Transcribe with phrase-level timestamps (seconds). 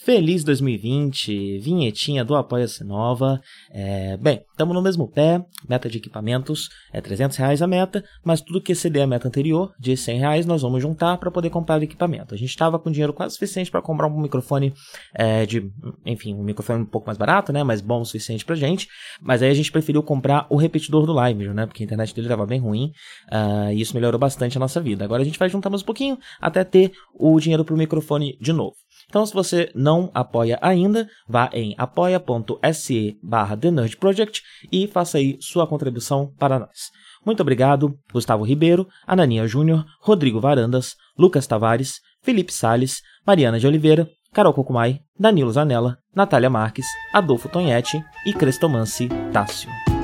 [0.00, 3.40] Feliz 2020, vinhetinha do Apoia-se Nova.
[3.68, 8.40] É, bem, estamos no mesmo pé, meta de equipamentos é 300 reais a meta, mas
[8.40, 11.80] tudo que exceder a meta anterior, de 100 reais, nós vamos juntar para poder comprar
[11.80, 12.32] o equipamento.
[12.32, 14.72] A gente estava com dinheiro quase suficiente para comprar um microfone
[15.12, 15.68] é, de,
[16.06, 18.86] enfim, um microfone um pouco mais barato, né, mas bom o suficiente pra gente,
[19.20, 22.28] mas aí a gente preferiu comprar o repetidor do Live, né, porque a internet dele
[22.28, 22.92] estava bem ruim,
[23.32, 25.04] uh, e isso melhorou bastante a nossa vida.
[25.04, 28.52] Agora a gente vai juntar mais um pouquinho até ter o dinheiro pro microfone de
[28.52, 28.76] novo.
[29.08, 33.58] Então, se você não apoia ainda, vá em apoia.se barra
[33.98, 36.90] Project e faça aí sua contribuição para nós.
[37.24, 44.08] Muito obrigado, Gustavo Ribeiro, Ananinha Júnior, Rodrigo Varandas, Lucas Tavares, Felipe Sales, Mariana de Oliveira,
[44.32, 49.97] Carol Cocumai, Danilo Zanella, Natália Marques, Adolfo Tonhete e Crestomance Tássio.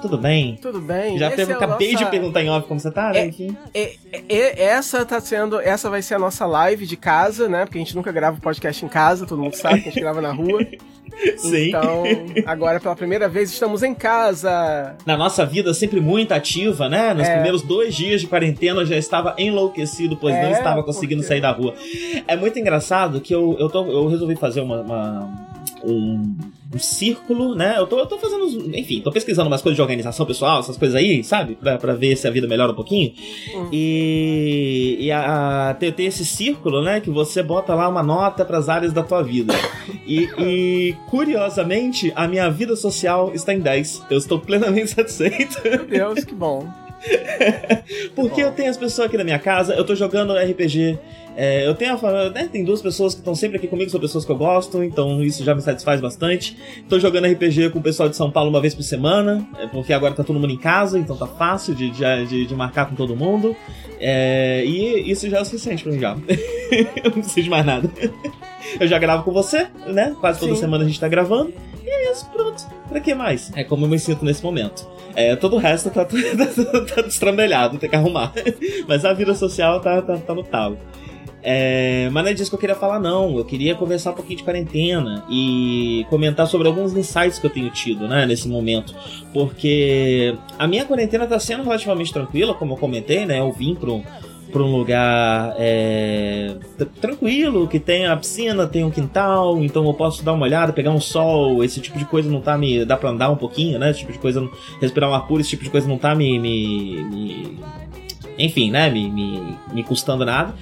[0.00, 0.56] Tudo bem?
[0.60, 1.18] Tudo bem.
[1.18, 2.04] Já teve, é acabei nossa...
[2.04, 3.30] de perguntar em off como você tá, né?
[3.74, 3.92] É,
[4.28, 7.64] é, essa tá sendo, essa vai ser a nossa live de casa, né?
[7.64, 10.20] Porque a gente nunca grava podcast em casa, todo mundo sabe que a gente grava
[10.20, 10.66] na rua.
[11.36, 11.68] Sim.
[11.68, 12.04] Então,
[12.46, 14.96] agora pela primeira vez estamos em casa.
[15.04, 17.12] Na nossa vida sempre muito ativa, né?
[17.14, 17.34] Nos é.
[17.34, 21.28] primeiros dois dias de quarentena eu já estava enlouquecido, pois é, não estava conseguindo porque...
[21.28, 21.74] sair da rua.
[22.26, 25.48] É muito engraçado que eu, eu, tô, eu resolvi fazer uma, uma
[25.84, 26.36] um,
[26.74, 27.74] um, círculo, né?
[27.76, 28.46] Eu tô, eu tô fazendo,
[28.76, 31.54] enfim, tô pesquisando umas coisas de organização pessoal, essas coisas aí, sabe?
[31.54, 33.12] Pra, pra ver se a vida melhora um pouquinho.
[33.54, 33.68] Uhum.
[33.72, 37.00] E, e a, a, tem, tem esse círculo, né?
[37.00, 39.54] Que você bota lá uma nota para as áreas da tua vida.
[40.06, 44.04] E, e, curiosamente, a minha vida social está em 10.
[44.10, 45.60] Eu estou plenamente satisfeito.
[45.64, 46.66] Meu Deus, que bom.
[48.14, 48.48] Porque bom.
[48.48, 50.98] eu tenho as pessoas aqui na minha casa, eu tô jogando RPG
[51.40, 54.24] é, eu tenho a, né, tem duas pessoas que estão sempre aqui comigo, são pessoas
[54.24, 56.58] que eu gosto, então isso já me satisfaz bastante.
[56.88, 59.92] Tô jogando RPG com o pessoal de São Paulo uma vez por semana, é, porque
[59.92, 63.14] agora tá todo mundo em casa, então tá fácil de, de, de marcar com todo
[63.14, 63.54] mundo.
[64.00, 66.16] É, e isso já é o suficiente pra mim já.
[67.04, 67.88] eu não preciso de mais nada.
[68.80, 70.16] Eu já gravo com você, né?
[70.20, 70.60] Quase toda Sim.
[70.60, 71.54] semana a gente tá gravando.
[71.84, 72.66] E é isso, pronto.
[72.88, 73.52] Pra que mais?
[73.54, 74.84] É como eu me sinto nesse momento.
[75.14, 78.32] É, todo o resto tá, tá, tá destrambelhado, tem que arrumar.
[78.88, 80.76] Mas a vida social tá, tá, tá no talo.
[81.42, 83.36] É, mas não é disso que eu queria falar, não.
[83.36, 87.70] Eu queria conversar um pouquinho de quarentena e comentar sobre alguns insights que eu tenho
[87.70, 88.94] tido, né, nesse momento.
[89.32, 93.38] Porque a minha quarentena tá sendo relativamente tranquila, como eu comentei, né?
[93.38, 96.56] Eu vim para um lugar é,
[97.00, 100.90] tranquilo, que tem a piscina, tem um quintal, então eu posso dar uma olhada, pegar
[100.90, 102.84] um sol, esse tipo de coisa não tá me.
[102.84, 103.90] dá pra andar um pouquinho, né?
[103.90, 104.48] Esse tipo de coisa,
[104.80, 106.38] respirar um ar puro, esse tipo de coisa não tá me.
[106.38, 107.58] me, me
[108.38, 108.88] enfim, né?
[108.90, 110.54] Me, me, me custando nada.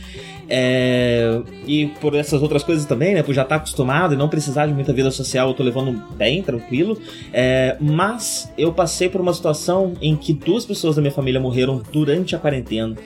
[0.49, 3.23] É, e por essas outras coisas também, né?
[3.23, 6.43] Por já estar acostumado e não precisar de muita vida social, eu tô levando bem,
[6.43, 6.99] tranquilo.
[7.33, 11.83] É, mas eu passei por uma situação em que duas pessoas da minha família morreram
[11.93, 12.97] durante a quarentena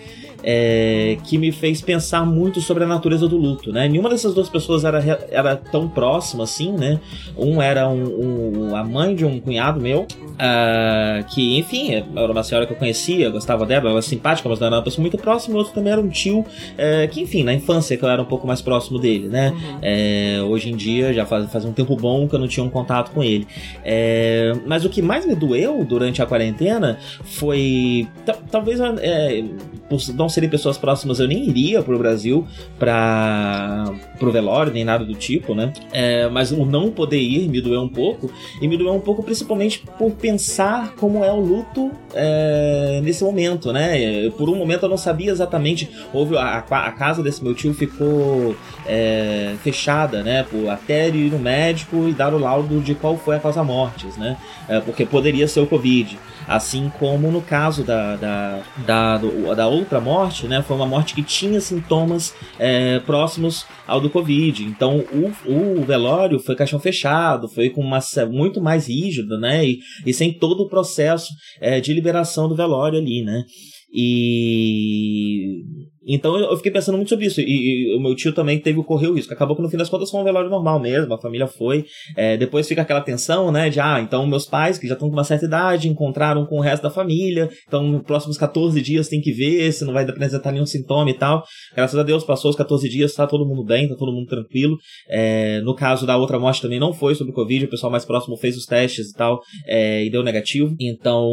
[0.42, 3.88] é, que me fez pensar muito sobre a natureza do luto, né?
[3.88, 7.00] Nenhuma dessas duas pessoas era, era tão próxima assim, né?
[7.36, 12.42] Um era um, um a mãe de um cunhado meu, uh, que, enfim, era uma
[12.42, 15.18] senhora que eu conhecia, gostava dela, ela era simpática, mas não era uma pessoa muito
[15.18, 15.56] próxima.
[15.56, 18.26] O outro também era um tio, uh, que, enfim, na infância que eu era um
[18.26, 19.50] pouco mais próximo dele, né?
[19.50, 19.78] Uhum.
[19.82, 22.70] É, hoje em dia, já faz, faz um tempo bom que eu não tinha um
[22.70, 23.46] contato com ele.
[23.84, 28.06] É, mas o que mais me doeu durante a quarentena foi.
[28.50, 29.44] Talvez é,
[29.90, 32.46] por não serem pessoas próximas, eu nem iria pro Brasil
[32.78, 35.72] para pro velório, nem nada do tipo, né?
[35.90, 38.30] É, mas o não poder ir me doeu um pouco,
[38.62, 43.72] e me doeu um pouco principalmente por pensar como é o luto é, nesse momento,
[43.72, 44.30] né?
[44.38, 48.54] Por um momento eu não sabia exatamente, houve a, a casa desse meu tio ficou
[48.86, 50.44] é, fechada, né?
[50.44, 54.16] Por até ir no médico e dar o laudo de qual foi a causa mortes,
[54.16, 54.36] né?
[54.68, 56.16] É, porque poderia ser o Covid.
[56.50, 59.18] Assim como no caso da, da, da,
[59.54, 60.60] da outra morte, né?
[60.62, 64.64] Foi uma morte que tinha sintomas é, próximos ao do Covid.
[64.64, 69.64] Então o, o velório foi caixão fechado, foi com uma muito mais rígido, né?
[69.64, 71.28] E, e sem todo o processo
[71.60, 73.44] é, de liberação do velório ali, né?
[73.92, 75.62] E
[76.06, 77.40] então eu fiquei pensando muito sobre isso.
[77.40, 79.32] E, e, o meu tio também teve ocorreu isso.
[79.32, 81.12] Acabou que no fim das contas foi um velório normal mesmo.
[81.14, 81.84] A família foi.
[82.16, 83.68] É, depois fica aquela tensão, né?
[83.68, 86.60] De ah, então meus pais, que já estão com uma certa idade, encontraram com o
[86.60, 87.48] resto da família.
[87.66, 91.14] Então, nos próximos 14 dias tem que ver se não vai apresentar nenhum sintoma e
[91.14, 91.44] tal.
[91.74, 94.76] Graças a Deus, passou os 14 dias, tá todo mundo bem, tá todo mundo tranquilo.
[95.08, 98.04] É, no caso da outra morte também não foi sobre o Covid, o pessoal mais
[98.04, 100.74] próximo fez os testes e tal, é, e deu negativo.
[100.80, 101.28] Então,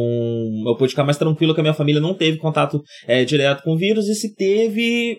[0.66, 3.72] eu pude ficar mais tranquilo que a minha família não teve contato é, direto com
[3.72, 4.57] o vírus, e se teve,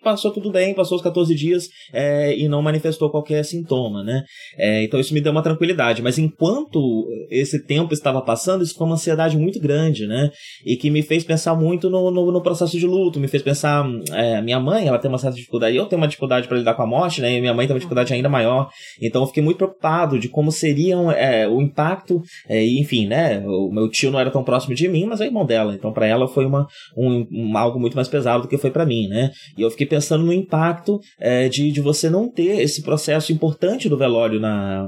[0.04, 4.24] passou tudo bem, passou os 14 dias é, e não manifestou qualquer sintoma, né?
[4.58, 6.02] É, então isso me deu uma tranquilidade.
[6.02, 10.30] Mas enquanto esse tempo estava passando, isso foi uma ansiedade muito grande, né?
[10.66, 13.86] E que me fez pensar muito no, no, no processo de luto, me fez pensar,
[14.12, 16.84] é, minha mãe, ela tem uma certa dificuldade, eu tenho uma dificuldade para lidar com
[16.84, 17.38] a morte, né?
[17.38, 18.70] E minha mãe tem uma dificuldade ainda maior.
[19.02, 23.44] Então eu fiquei muito preocupado de como seriam é, o impacto, é, enfim, né?
[23.46, 25.74] O meu tio não era tão próximo de mim, mas é irmão dela.
[25.74, 28.86] Então para ela foi uma, um, um, algo muito mais pesado do que foi para
[28.86, 29.29] mim, né?
[29.58, 33.90] E eu fiquei pensando no impacto é, de, de você não ter esse processo importante
[33.90, 34.88] do velório na,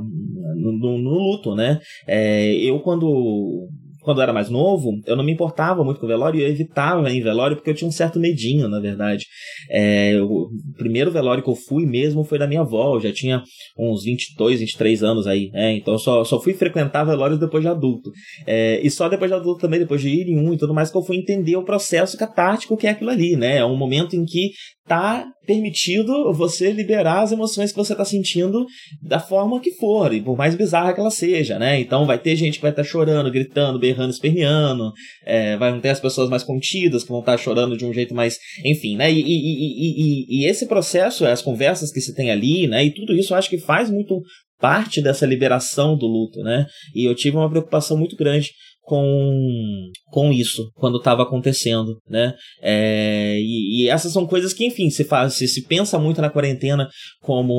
[0.55, 1.79] no, no, no luto, né?
[2.07, 3.67] É, eu, quando
[4.01, 7.09] quando eu era mais novo, eu não me importava muito com velório e eu evitava
[7.11, 9.25] em velório porque eu tinha um certo medinho, na verdade.
[9.69, 13.43] É, o primeiro velório que eu fui mesmo foi da minha avó, eu já tinha
[13.77, 15.73] uns 22, 23 anos aí, né?
[15.73, 18.11] Então eu só, só fui frequentar velórios depois de adulto.
[18.45, 20.91] É, e só depois de adulto também, depois de ir em um e tudo mais,
[20.91, 23.57] que eu fui entender o processo catártico que é aquilo ali, né?
[23.57, 24.51] É um momento em que
[24.87, 28.65] tá permitido você liberar as emoções que você tá sentindo
[29.01, 31.79] da forma que for, e por mais bizarra que ela seja, né?
[31.79, 34.93] Então vai ter gente que vai estar tá chorando, gritando, berrando, esperneando,
[35.25, 38.15] é, vai ter as pessoas mais contidas que vão estar tá chorando de um jeito
[38.15, 38.37] mais.
[38.63, 39.11] Enfim, né?
[39.11, 42.85] E, e, e, e, esse processo, as conversas que se tem ali, né?
[42.85, 44.21] E tudo isso eu acho que faz muito
[44.59, 46.65] parte dessa liberação do luto, né?
[46.95, 48.51] E eu tive uma preocupação muito grande
[48.81, 52.33] com, com isso quando estava acontecendo, né?
[52.61, 56.29] É, e, e, essas são coisas que, enfim, se faz, se, se pensa muito na
[56.29, 56.89] quarentena
[57.21, 57.53] como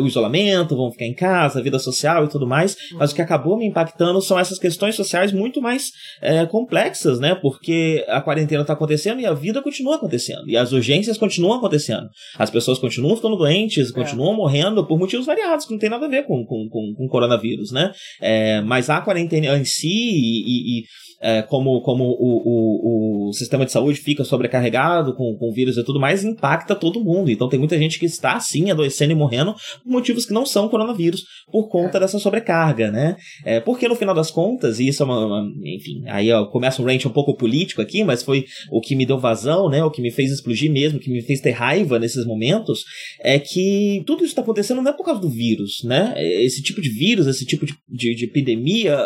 [0.00, 3.22] o isolamento, vão ficar em casa, a vida social e tudo mais, mas o que
[3.22, 5.90] acabou me impactando são essas questões sociais muito mais
[6.22, 7.34] é, complexas, né?
[7.34, 12.08] Porque a quarentena está acontecendo e a vida continua acontecendo, e as urgências continuam acontecendo.
[12.38, 13.92] As pessoas continuam ficando doentes, é.
[13.92, 17.08] continuam morrendo por motivos variados, que não tem nada a ver com, com, com, com
[17.08, 17.92] coronavírus, né?
[18.20, 20.84] É, mas a quarentena em si e, e,
[21.20, 25.84] é, como, como o, o, o, sistema de saúde fica sobrecarregado com, com vírus e
[25.84, 27.30] tudo mais, impacta todo mundo.
[27.30, 30.68] Então tem muita gente que está, sim, adoecendo e morrendo por motivos que não são
[30.68, 32.00] coronavírus, por conta é.
[32.00, 33.16] dessa sobrecarga, né?
[33.44, 36.80] É, porque no final das contas, e isso é uma, uma enfim, aí ó, começa
[36.80, 39.84] um range um pouco político aqui, mas foi o que me deu vazão, né?
[39.84, 42.82] O que me fez explodir mesmo, o que me fez ter raiva nesses momentos,
[43.20, 46.14] é que tudo isso está acontecendo não é por causa do vírus, né?
[46.16, 48.98] Esse tipo de vírus, esse tipo de, de, de epidemia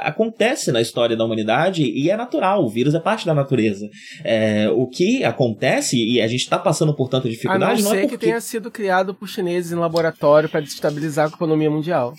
[0.00, 0.29] acontece
[0.72, 3.88] na história da humanidade e é natural, o vírus é parte da natureza.
[4.24, 7.98] É, o que acontece, e a gente está passando por tanta dificuldade, a não, não
[7.98, 8.18] é porque...
[8.18, 12.14] que tenha sido criado por chineses em laboratório para desestabilizar a economia mundial.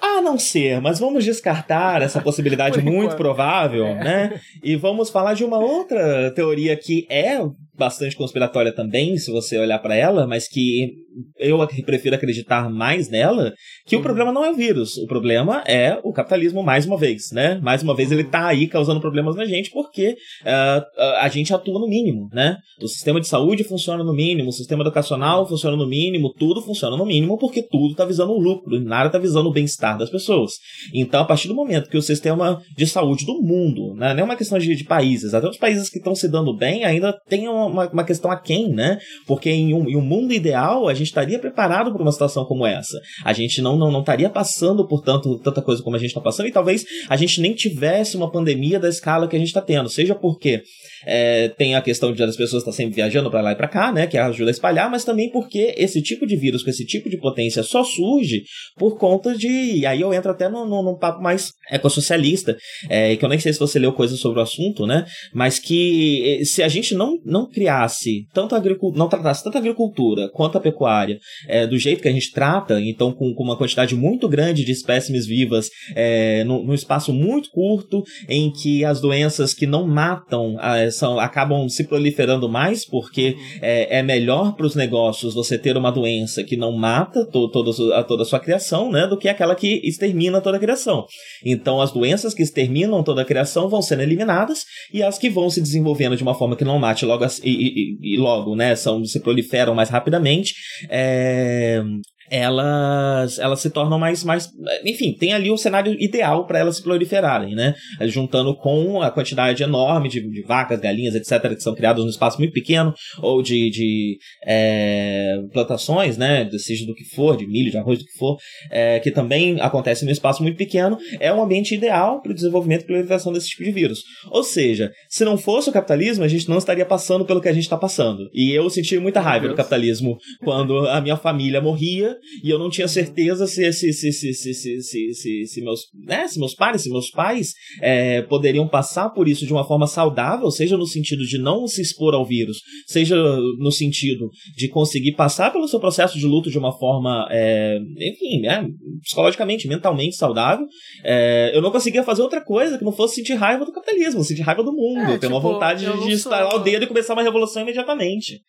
[0.00, 4.04] A não ser, mas vamos descartar essa possibilidade muito provável, é.
[4.04, 4.40] né?
[4.62, 7.38] E vamos falar de uma outra teoria que é
[7.80, 10.92] bastante conspiratória também, se você olhar para ela, mas que
[11.38, 13.52] eu prefiro acreditar mais nela,
[13.86, 14.00] que uhum.
[14.00, 17.58] o problema não é o vírus, o problema é o capitalismo mais uma vez, né?
[17.62, 20.10] Mais uma vez ele tá aí causando problemas na gente porque
[20.42, 22.58] uh, a gente atua no mínimo, né?
[22.82, 26.96] O sistema de saúde funciona no mínimo, o sistema educacional funciona no mínimo, tudo funciona
[26.96, 30.10] no mínimo porque tudo tá visando o lucro, e nada tá visando o bem-estar das
[30.10, 30.52] pessoas.
[30.94, 34.24] Então, a partir do momento que o sistema de saúde do mundo, né, não é
[34.24, 37.48] uma questão de, de países, até os países que estão se dando bem ainda tem
[37.48, 38.98] uma uma, uma questão aquém, né?
[39.26, 42.66] Porque em um, em um mundo ideal, a gente estaria preparado para uma situação como
[42.66, 42.98] essa.
[43.24, 46.20] A gente não, não, não estaria passando por tanto, tanta coisa como a gente está
[46.20, 49.62] passando e talvez a gente nem tivesse uma pandemia da escala que a gente está
[49.62, 49.88] tendo.
[49.88, 50.62] Seja porque
[51.06, 53.92] é, tem a questão de as pessoas estar sempre viajando para lá e para cá,
[53.92, 54.06] né?
[54.06, 57.18] Que ajuda a espalhar, mas também porque esse tipo de vírus com esse tipo de
[57.18, 58.42] potência só surge
[58.76, 59.84] por conta de.
[59.86, 62.56] Aí eu entro até num, num papo mais ecossocialista,
[62.88, 65.04] é, que eu nem sei se você leu coisas sobre o assunto, né?
[65.34, 70.28] Mas que se a gente não, não criasse tanto agricultura, não tratasse tanto a agricultura
[70.32, 73.94] quanto a pecuária é, do jeito que a gente trata, então com, com uma quantidade
[73.94, 79.54] muito grande de espécimes vivas é, num, num, espaço muito curto, em que as doenças
[79.54, 80.56] que não matam
[80.90, 85.76] é, são, acabam se proliferando mais, porque é, é melhor para os negócios você ter
[85.76, 89.54] uma doença que não mata to, toda, toda a sua criação, né, do que aquela
[89.54, 91.06] que extermina toda a criação.
[91.44, 95.48] Então as doenças que exterminam toda a criação vão sendo eliminadas e as que vão
[95.48, 99.04] se desenvolvendo de uma forma que não mate logo e, e, e logo, né, são,
[99.04, 100.54] se proliferam mais rapidamente,
[100.88, 101.82] é,
[102.30, 104.48] elas, elas se tornam mais, mais.
[104.84, 107.74] Enfim, tem ali o um cenário ideal para elas se proliferarem, né?
[108.02, 112.38] Juntando com a quantidade enorme de, de, vacas, galinhas, etc., que são criadas num espaço
[112.38, 116.48] muito pequeno, ou de, de é, plantações, né?
[116.58, 118.38] Seja do que for, de milho, de arroz, do que for,
[118.70, 122.82] é, que também acontece num espaço muito pequeno, é um ambiente ideal para o desenvolvimento
[122.82, 124.04] e proliferação desse tipo de vírus.
[124.30, 127.52] Ou seja, se não fosse o capitalismo, a gente não estaria passando pelo que a
[127.52, 128.30] gente está passando.
[128.32, 132.70] E eu senti muita raiva do capitalismo quando a minha família morria e eu não
[132.70, 136.54] tinha certeza se, se, se, se, se, se, se, se, se meus, né, se meus
[136.54, 140.86] pais, se meus pais é, poderiam passar por isso de uma forma saudável, seja no
[140.86, 143.16] sentido de não se expor ao vírus, seja
[143.58, 148.40] no sentido de conseguir passar pelo seu processo de luto de uma forma, é, enfim,
[148.42, 148.66] né,
[149.02, 150.66] psicologicamente, mentalmente saudável,
[151.04, 154.42] é, eu não conseguia fazer outra coisa que não fosse sentir raiva do capitalismo, sentir
[154.42, 157.14] raiva do mundo, é, ter tipo, uma vontade de, de estalar o dedo e começar
[157.14, 158.40] uma revolução imediatamente.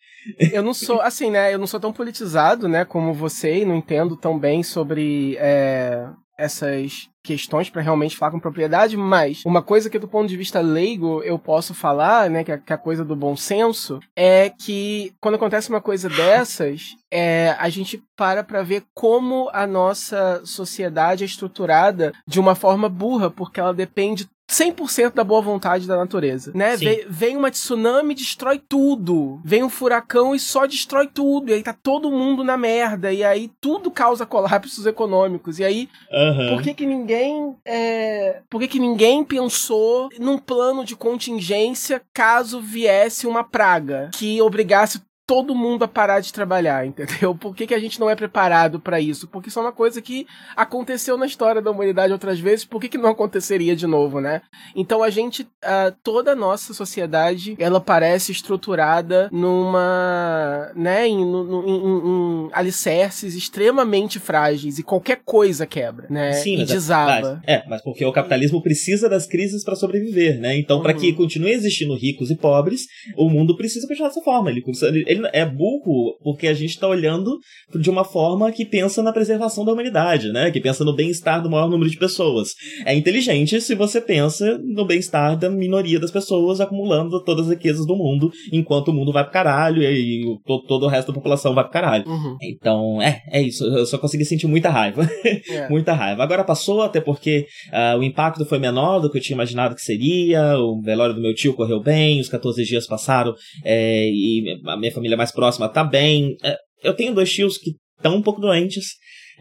[0.54, 3.76] Eu não sou, assim, né, eu não sou tão politizado, né, como você, e não
[3.76, 9.90] entendo tão bem sobre é, essas questões para realmente falar com propriedade, mas uma coisa
[9.90, 12.80] que do ponto de vista leigo eu posso falar, né, que é, que é a
[12.80, 18.44] coisa do bom senso, é que quando acontece uma coisa dessas, é, a gente para
[18.44, 24.28] para ver como a nossa sociedade é estruturada de uma forma burra, porque ela depende
[24.52, 26.76] 100% da boa vontade da natureza, né?
[26.76, 29.40] Vem, vem, uma tsunami e destrói tudo.
[29.46, 31.50] Vem um furacão e só destrói tudo.
[31.50, 33.14] E aí tá todo mundo na merda.
[33.14, 35.58] E aí tudo causa colapsos econômicos.
[35.58, 36.50] E aí, uhum.
[36.50, 37.56] por que que ninguém...
[37.64, 38.42] É...
[38.50, 45.02] Por que que ninguém pensou num plano de contingência caso viesse uma praga que obrigasse
[45.26, 47.34] todo mundo a parar de trabalhar, entendeu?
[47.34, 49.28] Por que, que a gente não é preparado para isso?
[49.28, 52.90] Porque isso é uma coisa que aconteceu na história da humanidade outras vezes, por que,
[52.90, 54.42] que não aconteceria de novo, né?
[54.76, 61.24] Então a gente, uh, toda a nossa sociedade, ela parece estruturada numa, né, em, em,
[61.24, 66.34] em, em alicerces extremamente frágeis e qualquer coisa quebra, né?
[66.34, 67.42] Sim, e desaba.
[67.46, 70.58] Mas, é, mas porque o capitalismo precisa das crises para sobreviver, né?
[70.58, 70.84] Então, uhum.
[70.84, 74.50] para que continue existindo ricos e pobres, o mundo precisa continuar dessa forma.
[74.50, 74.64] Ele,
[75.08, 77.38] ele é burro porque a gente está olhando
[77.76, 80.52] de uma forma que pensa na preservação da humanidade, né?
[80.52, 82.50] Que pensa no bem-estar do maior número de pessoas.
[82.86, 87.86] É inteligente se você pensa no bem-estar da minoria das pessoas acumulando todas as riquezas
[87.86, 91.14] do mundo, enquanto o mundo vai pro caralho e, e todo, todo, o resto da
[91.14, 92.08] população vai pro caralho.
[92.08, 92.38] Uhum.
[92.42, 93.64] Então, é, é isso.
[93.66, 95.10] Eu só consegui sentir muita raiva.
[95.50, 95.68] É.
[95.70, 96.24] muita raiva.
[96.24, 99.82] Agora passou, até porque uh, o impacto foi menor do que eu tinha imaginado que
[99.82, 100.58] seria.
[100.58, 104.92] O velório do meu tio correu bem, os 14 dias passaram é, e a minha
[104.92, 106.38] família família mais próxima tá bem.
[106.44, 108.86] É, eu tenho dois tios que estão um pouco doentes.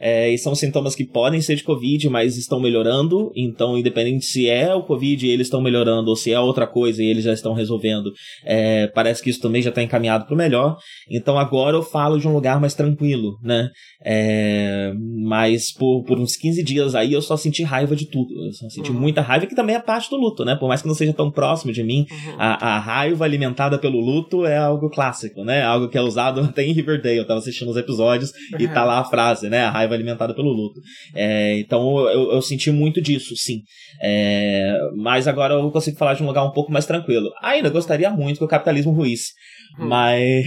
[0.00, 3.30] É, e são sintomas que podem ser de Covid, mas estão melhorando.
[3.37, 7.02] Então, independente se é o Covid e eles estão melhorando ou se é outra coisa
[7.02, 8.11] e eles já estão resolvendo,
[8.45, 10.76] é, parece que isso também já está encaminhado para o melhor.
[11.11, 13.69] Então, agora eu falo de um lugar mais tranquilo, né?
[14.02, 14.92] É,
[15.23, 18.33] mas por, por uns 15 dias aí eu só senti raiva de tudo.
[18.47, 18.99] Eu só senti uhum.
[18.99, 20.57] muita raiva, que também é parte do luto, né?
[20.57, 22.35] Por mais que não seja tão próximo de mim, uhum.
[22.38, 25.62] a, a, raiva alimentada pelo luto é algo clássico, né?
[25.62, 27.19] Algo que é usado até em Riverdale.
[27.19, 28.61] Eu tava assistindo os episódios uhum.
[28.61, 29.64] e tá lá a frase, né?
[29.64, 30.80] A raiva alimentada pelo luto.
[31.14, 33.62] É, então eu, eu, senti muito disso, sim.
[34.02, 37.30] É, mas agora eu consigo falar de um lugar um pouco mais tranquilo.
[37.42, 39.32] Ainda gostaria muito que o capitalismo ruísse.
[39.79, 39.89] Hum.
[39.89, 40.47] Mas.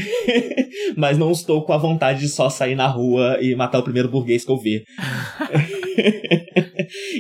[0.98, 4.10] mas não estou com a vontade de só sair na rua e matar o primeiro
[4.10, 4.84] burguês que eu ver.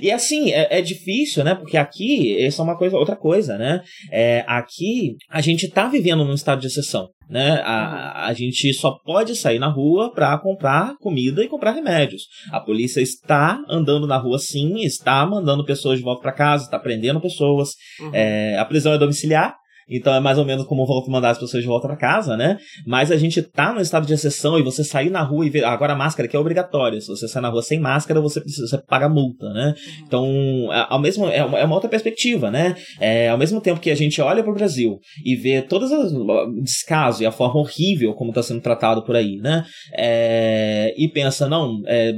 [0.02, 1.56] e assim, é, é, difícil, né?
[1.56, 3.82] Porque aqui, isso é uma coisa, outra coisa, né?
[4.12, 7.10] É, aqui, a gente tá vivendo num estado de exceção.
[7.30, 7.62] Né?
[7.64, 12.24] A, a gente só pode sair na rua para comprar comida e comprar remédios.
[12.52, 16.78] A polícia está andando na rua sim, está mandando pessoas de volta para casa, está
[16.78, 17.70] prendendo pessoas.
[18.00, 18.12] Uhum.
[18.14, 19.56] É, a prisão é domiciliar,
[19.90, 22.58] então é mais ou menos como vão mandar as pessoas de volta para casa, né?
[22.86, 25.63] Mas a gente tá no estado de exceção e você sair na rua e ver.
[25.63, 27.00] Agora a máscara aqui é obrigatória.
[27.00, 29.74] Se você sair na rua sem máscara, você precisa você paga multa, né?
[30.06, 30.25] Então,
[30.72, 32.75] é, ao mesmo, é uma, é uma outra perspectiva, né?
[33.00, 36.12] É, ao mesmo tempo que a gente olha para o Brasil e vê todas as
[36.62, 39.66] descaso e a forma horrível como está sendo tratado por aí, né?
[39.96, 42.13] É, e pensa, não, é,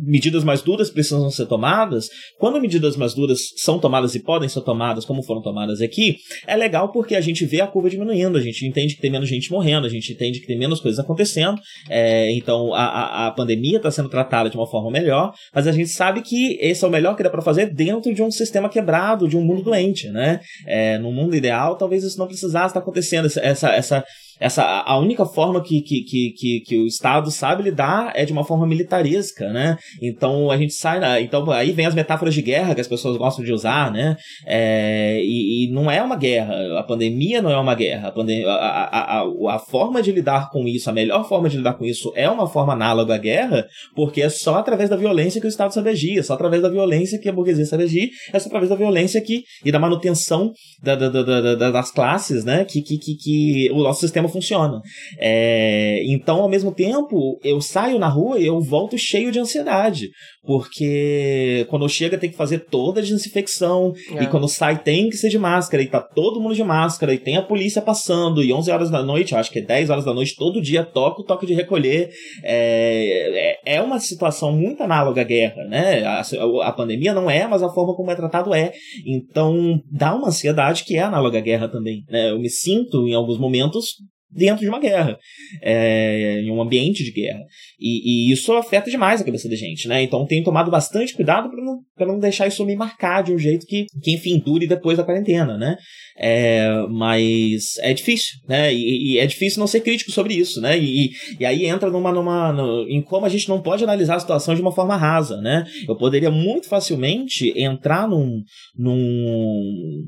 [0.00, 2.08] medidas mais duras precisam ser tomadas,
[2.38, 6.56] quando medidas mais duras são tomadas e podem ser tomadas, como foram tomadas aqui, é
[6.56, 9.50] legal porque a gente vê a curva diminuindo, a gente entende que tem menos gente
[9.50, 13.76] morrendo, a gente entende que tem menos coisas acontecendo, é, então a, a, a pandemia
[13.76, 16.90] está sendo tratada de uma forma melhor, mas a gente sabe que esse é o
[16.90, 20.40] melhor que dá para fazer dentro de um sistema quebrado, de um mundo doente, né?
[20.66, 24.04] É, no mundo ideal, talvez isso não precisasse estar acontecendo, essa, essa
[24.40, 28.32] essa a única forma que, que, que, que, que o Estado sabe lidar é de
[28.32, 29.76] uma forma militaresca, né?
[30.00, 33.44] Então a gente sai, então aí vem as metáforas de guerra que as pessoas gostam
[33.44, 34.16] de usar, né?
[34.46, 39.20] É, e, e, não é uma guerra, a pandemia não é uma guerra, a, a,
[39.20, 42.28] a, a, forma de lidar com isso, a melhor forma de lidar com isso é
[42.28, 45.90] uma forma análoga à guerra, porque é só através da violência que o Estado sabe
[45.90, 48.76] agir, é só através da violência que a burguesia sabe agir, é só através da
[48.76, 52.64] violência que, e da manutenção da, da, da das classes, né?
[52.64, 54.80] Que, que, que, que o nosso sistema funciona.
[55.18, 60.08] É, então, ao mesmo tempo, eu saio na rua e eu volto cheio de ansiedade,
[60.42, 64.24] porque quando chega tem que fazer toda a desinfecção, é.
[64.24, 67.18] e quando sai tem que ser de máscara, e tá todo mundo de máscara, e
[67.18, 70.14] tem a polícia passando, e 11 horas da noite, acho que é 10 horas da
[70.14, 72.10] noite, todo dia toca o toque de recolher.
[72.42, 76.04] É, é, é uma situação muito análoga à guerra, né?
[76.04, 76.22] A,
[76.64, 78.72] a pandemia não é, mas a forma como é tratado é.
[79.06, 82.30] Então, dá uma ansiedade que é análoga à guerra também, né?
[82.30, 83.96] Eu me sinto, em alguns momentos,
[84.30, 85.18] dentro de uma guerra,
[85.62, 87.40] é, em um ambiente de guerra.
[87.78, 90.02] E, e, isso afeta demais a cabeça da gente, né?
[90.02, 91.80] Então tenho tomado bastante cuidado para não,
[92.12, 95.56] não deixar isso me marcar de um jeito que, que enfim, dure depois da quarentena,
[95.56, 95.76] né?
[96.18, 98.72] É, mas é difícil, né?
[98.72, 100.78] E, e, é difícil não ser crítico sobre isso, né?
[100.78, 104.20] E, e aí entra numa, numa, no, em como a gente não pode analisar a
[104.20, 105.64] situação de uma forma rasa, né?
[105.88, 108.42] Eu poderia muito facilmente entrar num,
[108.76, 110.00] num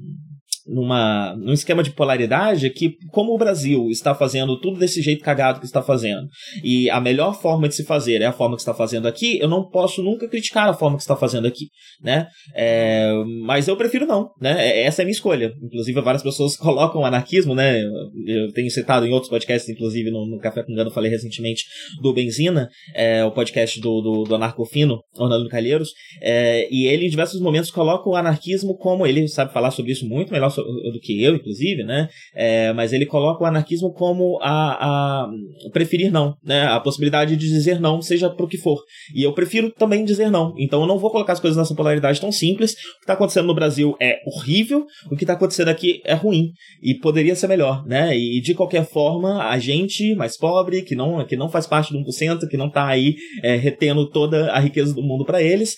[0.66, 5.61] numa, num esquema de polaridade que, como o Brasil está fazendo tudo desse jeito cagado
[5.61, 6.28] que está fazendo,
[6.62, 9.49] e a melhor forma de se fazer é a forma que está fazendo aqui, eu
[9.49, 11.69] não posso nunca criticar a forma que está fazendo aqui,
[12.02, 12.26] né?
[12.54, 13.12] É,
[13.45, 14.69] mas eu prefiro não, né?
[14.69, 15.52] É, essa é a minha escolha.
[15.62, 17.83] Inclusive, várias pessoas colocam anarquismo, né?
[18.26, 21.64] Eu tenho citado em outros podcasts, inclusive no, no Café com Gano, falei recentemente
[22.00, 25.90] do Benzina, é, o podcast do, do, do Anarcofino, Orlando Calheiros,
[26.21, 30.07] é, e ele em diversos momentos coloca o anarquismo como, ele sabe falar sobre isso
[30.07, 32.09] muito melhor do que eu, inclusive, né?
[32.35, 35.30] É, mas ele coloca o anarquismo como a, a
[35.73, 36.66] preferir não, né?
[36.66, 38.82] A possibilidade de dizer não, seja pro que for.
[39.14, 40.54] E eu prefiro também dizer não.
[40.59, 42.73] Então eu não vou colocar as coisas nessa polaridade tão simples.
[42.73, 46.50] O que está acontecendo no Brasil é horrível, o que está acontecendo aqui é ruim.
[46.82, 48.16] E poderia ser melhor, né?
[48.16, 51.99] E de qualquer forma, a gente mais pobre, que não, que não faz parte do
[51.99, 55.76] 1%, que não está aí é, retendo toda a riqueza do mundo para eles,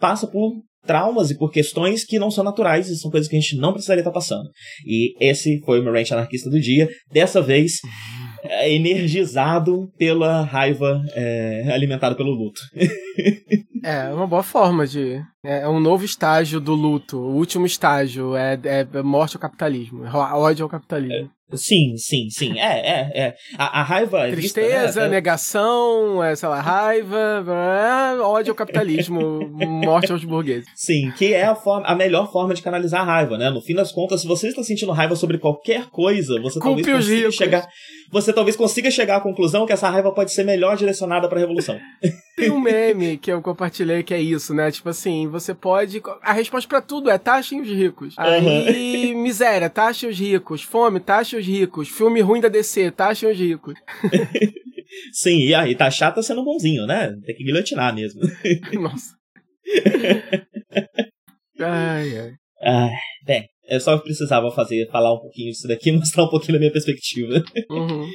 [0.00, 0.52] passa por
[0.88, 3.72] traumas e por questões que não são naturais e são coisas que a gente não
[3.74, 4.48] precisaria estar passando.
[4.86, 6.88] E esse foi o meu rant anarquista do dia.
[7.12, 7.74] Dessa vez,
[8.42, 12.60] é, energizado pela raiva é, alimentada pelo luto.
[13.84, 15.22] é, uma boa forma de.
[15.44, 17.18] É, é um novo estágio do luto.
[17.18, 21.30] O último estágio é, é morte ao capitalismo, ódio ao capitalismo.
[21.54, 22.58] Sim, sim, sim.
[22.58, 23.34] É, é, é.
[23.56, 24.28] A, a raiva.
[24.28, 25.08] Tristeza, vista, né?
[25.08, 30.68] negação, é, sei lá, raiva, é, ódio ao capitalismo, morte aos burgueses.
[30.76, 33.48] Sim, que é a, forma, a melhor forma de canalizar a raiva, né?
[33.48, 37.06] No fim das contas, se você está sentindo raiva sobre qualquer coisa, você Culpe talvez
[37.06, 37.68] consiga chegar.
[38.10, 41.40] Você talvez consiga chegar à conclusão que essa raiva pode ser melhor direcionada para a
[41.40, 41.78] revolução.
[42.36, 44.70] Tem um meme que eu compartilhei que é isso, né?
[44.70, 46.02] Tipo assim, você pode.
[46.22, 48.14] A resposta para tudo é taxem os ricos.
[48.18, 49.22] Aí, uhum.
[49.22, 50.62] miséria, taxem os ricos.
[50.62, 51.88] Fome, taxem os ricos.
[51.88, 53.74] Filme ruim da DC, taxem os ricos.
[55.12, 57.14] Sim, e aí tá chato sendo bonzinho, né?
[57.24, 58.20] Tem que guilhotinar mesmo.
[58.80, 59.16] Nossa.
[61.60, 62.32] ai, ai.
[62.62, 62.90] Ah,
[63.24, 66.72] bem, eu só precisava fazer, falar um pouquinho disso daqui, mostrar um pouquinho da minha
[66.72, 67.42] perspectiva.
[67.70, 68.08] Uhum.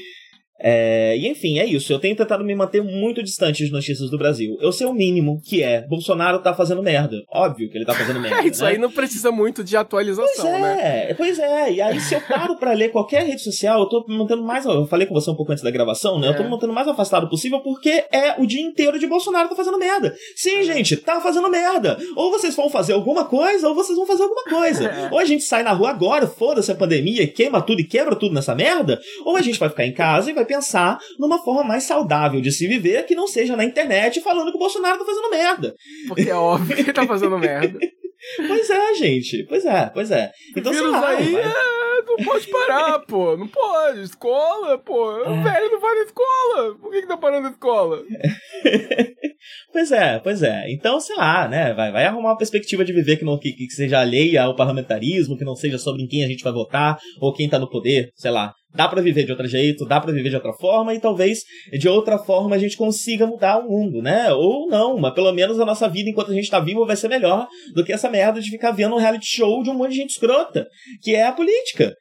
[0.63, 1.91] É, e enfim, é isso.
[1.91, 4.57] Eu tenho tentado me manter muito distante de notícias do Brasil.
[4.61, 7.21] Eu sei o mínimo, que é Bolsonaro tá fazendo merda.
[7.29, 8.47] Óbvio que ele tá fazendo merda.
[8.47, 8.71] isso né?
[8.71, 11.13] aí não precisa muito de atualização, pois é, né?
[11.15, 14.17] Pois é, e aí se eu paro pra ler qualquer rede social, eu tô me
[14.17, 14.65] mantendo mais.
[14.65, 16.27] Eu falei com você um pouco antes da gravação, né?
[16.27, 16.29] É.
[16.29, 16.45] Eu tô é.
[16.45, 20.15] me mantendo mais afastado possível porque é o dia inteiro de Bolsonaro tá fazendo merda.
[20.35, 20.63] Sim, é.
[20.63, 21.97] gente, tá fazendo merda.
[22.15, 24.85] Ou vocês vão fazer alguma coisa, ou vocês vão fazer alguma coisa.
[24.85, 25.09] É.
[25.11, 28.33] Ou a gente sai na rua agora, foda-se a pandemia, queima tudo e quebra tudo
[28.33, 31.63] nessa merda, ou a gente vai ficar em casa e vai pensar numa uma forma
[31.63, 35.05] mais saudável de se viver que não seja na internet falando que o Bolsonaro tá
[35.05, 35.73] fazendo merda.
[36.07, 37.79] Porque é óbvio que tá fazendo merda.
[38.37, 39.43] Pois é, gente.
[39.49, 40.31] Pois é, pois é.
[40.55, 43.35] Então, o vírus aí é, não pode parar, pô.
[43.35, 43.99] Não pode.
[43.99, 45.11] Escola, pô.
[45.11, 45.43] O é.
[45.43, 46.75] velho não vai na escola.
[46.79, 48.01] Por que, que tá parando a escola?
[49.73, 50.71] pois é, pois é.
[50.71, 51.73] Então, sei lá, né?
[51.73, 55.37] Vai, vai arrumar uma perspectiva de viver que, não, que, que seja alheia ao parlamentarismo,
[55.37, 58.09] que não seja sobre em quem a gente vai votar, ou quem tá no poder,
[58.15, 60.99] sei lá dá para viver de outro jeito, dá para viver de outra forma e
[60.99, 64.31] talvez de outra forma a gente consiga mudar o mundo, né?
[64.33, 67.07] Ou não, mas pelo menos a nossa vida enquanto a gente tá vivo vai ser
[67.07, 69.97] melhor do que essa merda de ficar vendo um reality show de um monte de
[69.97, 70.67] gente escrota,
[71.01, 71.95] que é a política.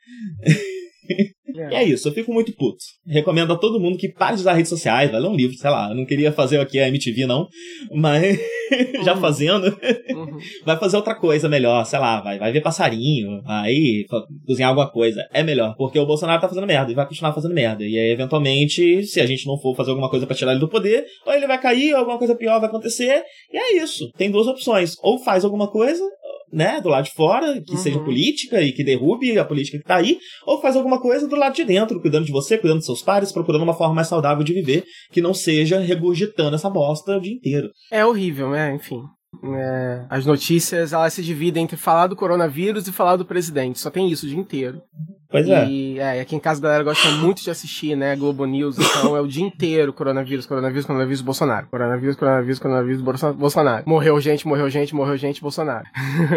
[1.54, 1.76] É.
[1.76, 2.78] é isso, eu fico muito puto.
[3.06, 5.70] Recomendo a todo mundo que pare de usar redes sociais, vai ler um livro, sei
[5.70, 5.90] lá.
[5.90, 7.46] Eu não queria fazer aqui a MTV, não,
[7.94, 8.38] mas
[8.96, 9.04] uhum.
[9.04, 10.38] já fazendo, uhum.
[10.64, 13.72] vai fazer outra coisa melhor, sei lá, vai, vai ver passarinho, vai
[14.46, 15.20] cozinhar alguma coisa.
[15.32, 17.84] É melhor, porque o Bolsonaro tá fazendo merda e vai continuar fazendo merda.
[17.84, 20.68] E aí, eventualmente, se a gente não for fazer alguma coisa para tirar ele do
[20.68, 23.22] poder, ou ele vai cair, ou alguma coisa pior vai acontecer.
[23.52, 24.10] E é isso.
[24.16, 24.94] Tem duas opções.
[25.02, 26.02] Ou faz alguma coisa,
[26.52, 27.78] né, do lado de fora, que uhum.
[27.78, 31.36] seja política e que derrube a política que tá aí, ou faz alguma coisa do
[31.36, 34.44] lado de dentro, cuidando de você, cuidando dos seus pares, procurando uma forma mais saudável
[34.44, 37.70] de viver, que não seja regurgitando essa bosta o dia inteiro.
[37.90, 38.74] É horrível, né?
[38.74, 39.00] Enfim.
[39.42, 43.78] É, as notícias elas se dividem entre falar do coronavírus e falar do presidente.
[43.78, 44.82] Só tem isso o dia inteiro.
[45.32, 45.66] Pois é.
[45.66, 48.14] E é, aqui em casa a galera gosta muito de assistir, né?
[48.14, 51.66] Globo News, então é o dia inteiro coronavírus, coronavírus, coronavírus, Bolsonaro.
[51.68, 53.82] Coronavírus, coronavírus, coronavírus, Bolsonaro.
[53.86, 55.86] Morreu gente, morreu gente, morreu gente, Bolsonaro.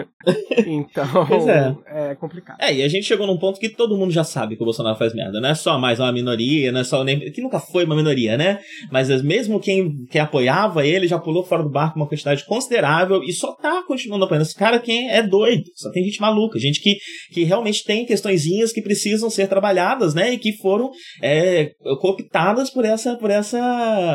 [0.65, 1.75] então, pois é.
[1.88, 2.58] é complicado.
[2.62, 4.97] É, e a gente chegou num ponto que todo mundo já sabe que o Bolsonaro
[4.97, 5.41] faz merda.
[5.41, 7.19] Não é só mais uma minoria, não é só nem.
[7.31, 8.60] que nunca foi uma minoria, né?
[8.89, 13.34] Mas mesmo quem, quem apoiava ele já pulou fora do barco uma quantidade considerável e
[13.34, 14.45] só tá continuando apoiando.
[14.45, 15.63] Esse cara quem é doido.
[15.75, 16.95] Só tem gente maluca, gente que,
[17.34, 20.32] que realmente tem questõezinhas que precisam ser trabalhadas, né?
[20.32, 23.58] E que foram é, cooptadas por essa, por essa,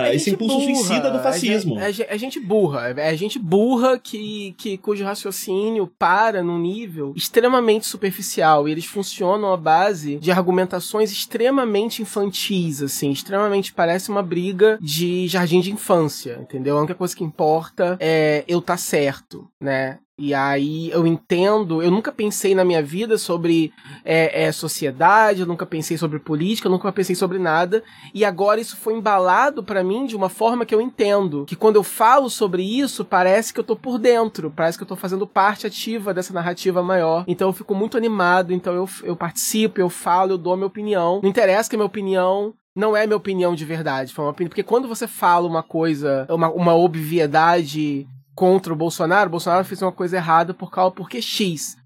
[0.07, 0.75] é esse impulso burra.
[0.75, 1.79] suicida do fascismo.
[1.79, 7.13] É, é, é, gente burra, é gente burra que, que cujo raciocínio para num nível
[7.17, 14.23] extremamente superficial e eles funcionam à base de argumentações extremamente infantis, assim, extremamente parece uma
[14.23, 16.77] briga de jardim de infância, entendeu?
[16.77, 19.99] A única coisa que importa é eu tá certo, né?
[20.21, 23.73] E aí eu entendo, eu nunca pensei na minha vida sobre
[24.05, 27.83] é, é, sociedade, eu nunca pensei sobre política, eu nunca pensei sobre nada.
[28.13, 31.47] E agora isso foi embalado para mim de uma forma que eu entendo.
[31.47, 34.89] Que quando eu falo sobre isso, parece que eu tô por dentro, parece que eu
[34.89, 37.25] tô fazendo parte ativa dessa narrativa maior.
[37.27, 40.67] Então eu fico muito animado, então eu, eu participo, eu falo, eu dou a minha
[40.67, 41.21] opinião.
[41.23, 44.51] Não interessa que a minha opinião não é minha opinião de verdade, foi uma opinião.
[44.51, 48.07] Porque quando você fala uma coisa, uma, uma obviedade
[48.41, 51.77] contra o Bolsonaro, o Bolsonaro fez uma coisa errada por causa porque X.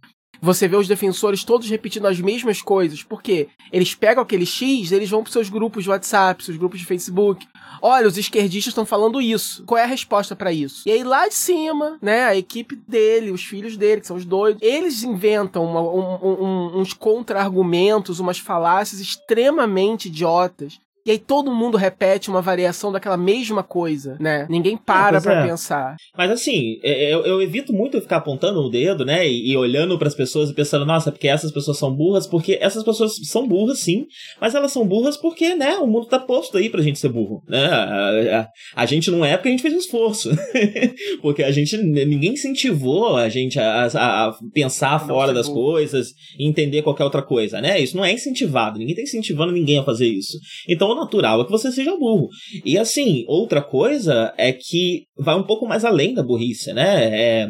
[0.40, 5.10] Você vê os defensores todos repetindo as mesmas coisas, porque eles pegam aquele X, eles
[5.10, 7.44] vão para seus grupos de WhatsApp, seus grupos de Facebook.
[7.82, 9.64] Olha, os esquerdistas estão falando isso.
[9.64, 10.82] Qual é a resposta para isso?
[10.86, 14.24] E aí lá de cima, né, a equipe dele, os filhos dele, que são os
[14.24, 21.54] doidos, eles inventam uma, um, um, uns contra-argumentos, umas falácias extremamente idiotas e aí todo
[21.54, 24.46] mundo repete uma variação daquela mesma coisa, né?
[24.48, 25.46] Ninguém para é, pra é.
[25.46, 25.96] pensar.
[26.16, 29.28] Mas assim, é, é, eu, eu, evito muito ficar apontando o dedo, né?
[29.28, 32.58] E, e olhando para as pessoas e pensando, nossa, porque essas pessoas são burras, porque
[32.60, 34.06] essas pessoas são burras, sim,
[34.40, 37.42] mas elas são burras porque, né, o mundo tá posto aí pra gente ser burro,
[37.46, 37.66] né?
[37.66, 38.48] A, a,
[38.82, 40.30] a gente não é porque a gente fez um esforço.
[41.20, 45.72] porque a gente, ninguém incentivou a gente a, a pensar não fora das burro.
[45.72, 47.78] coisas e entender qualquer outra coisa, né?
[47.78, 50.38] Isso não é incentivado, ninguém tá incentivando ninguém a fazer isso.
[50.68, 52.28] Então, natural é que você seja burro.
[52.64, 57.42] E assim, outra coisa é que vai um pouco mais além da burrice, né?
[57.42, 57.48] É,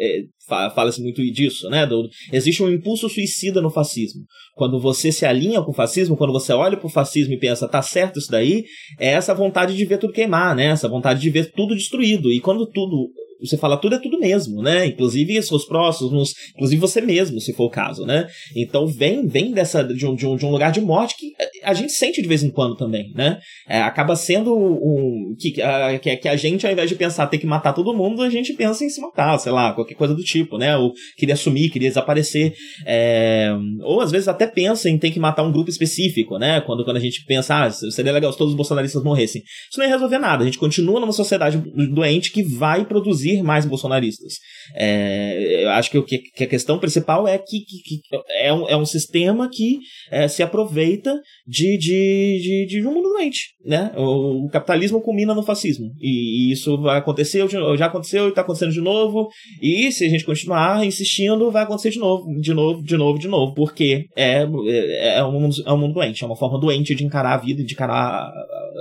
[0.00, 1.86] é, Fala-se muito disso, né?
[1.86, 4.24] Do, existe um impulso suicida no fascismo.
[4.54, 7.80] Quando você se alinha com o fascismo, quando você olha pro fascismo e pensa, tá
[7.80, 8.64] certo isso daí,
[9.00, 10.66] é essa vontade de ver tudo queimar, né?
[10.66, 12.30] Essa vontade de ver tudo destruído.
[12.30, 13.10] E quando tudo
[13.40, 14.86] você fala tudo é tudo mesmo, né?
[14.86, 18.26] Inclusive seus próximos, inclusive você mesmo, se for o caso, né?
[18.56, 21.74] Então vem vem dessa de um, de um, de um lugar de morte que a
[21.74, 23.38] gente sente de vez em quando também, né?
[23.68, 27.46] É, acaba sendo um que a, que a gente ao invés de pensar ter que
[27.46, 30.58] matar todo mundo, a gente pensa em se matar, sei lá, qualquer coisa do tipo,
[30.58, 30.76] né?
[30.76, 32.54] Ou queria sumir, queria desaparecer,
[32.86, 33.50] é,
[33.82, 36.60] ou às vezes até pensa em ter que matar um grupo específico, né?
[36.60, 39.86] Quando quando a gente pensa, ah, seria legal se todos os bolsonaristas morressem, isso não
[39.86, 40.42] ia resolver nada.
[40.42, 44.34] A gente continua numa sociedade doente que vai produzir mais bolsonaristas.
[44.74, 48.00] É, eu acho que, o que, que, a questão principal é que, que,
[48.40, 49.78] é, um, é um sistema que
[50.10, 53.54] é, se aproveita de, de, de, de, um mundo doente.
[53.64, 53.92] Né?
[53.96, 55.86] O, o capitalismo culmina no fascismo.
[56.00, 59.28] E, e, isso vai acontecer, já aconteceu e está acontecendo de novo.
[59.60, 63.28] E se a gente continuar insistindo, vai acontecer de novo, de novo, de novo, de
[63.28, 63.54] novo.
[63.54, 67.04] Porque é, é, é, um, mundo, é um mundo doente, é uma forma doente de
[67.04, 68.30] encarar a vida e de encarar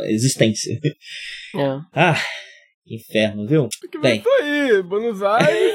[0.02, 0.80] a existência.
[1.56, 1.80] É.
[1.94, 2.18] Ah.
[2.88, 3.70] Inferno, viu?
[3.92, 4.20] Que Tem.
[4.20, 5.74] isso aí, Buenos Aires.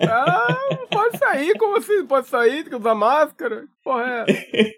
[0.08, 2.06] ah, pode sair, como assim?
[2.06, 3.64] Pode sair, tem que usar máscara?
[3.84, 4.72] Porra, é.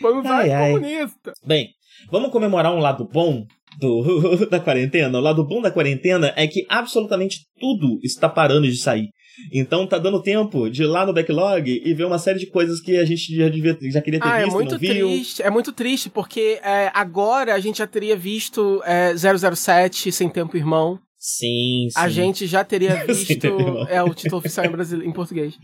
[0.00, 1.32] Buenos Aires ai, comunista.
[1.44, 1.68] Bem,
[2.10, 3.46] vamos comemorar um lado bom
[3.78, 5.18] do, da quarentena?
[5.18, 9.08] O lado bom da quarentena é que absolutamente tudo está parando de sair.
[9.52, 12.80] Então tá dando tempo de ir lá no backlog e ver uma série de coisas
[12.80, 15.72] que a gente já, devia, já queria ter ah, visto, é muito triste, é muito
[15.72, 20.98] triste, porque é, agora a gente já teria visto é, 007 Sem Tempo Irmão.
[21.26, 21.98] Sim, sim.
[21.98, 23.46] A gente já teria visto.
[23.88, 25.54] é o título oficial em, brasileiro, em português.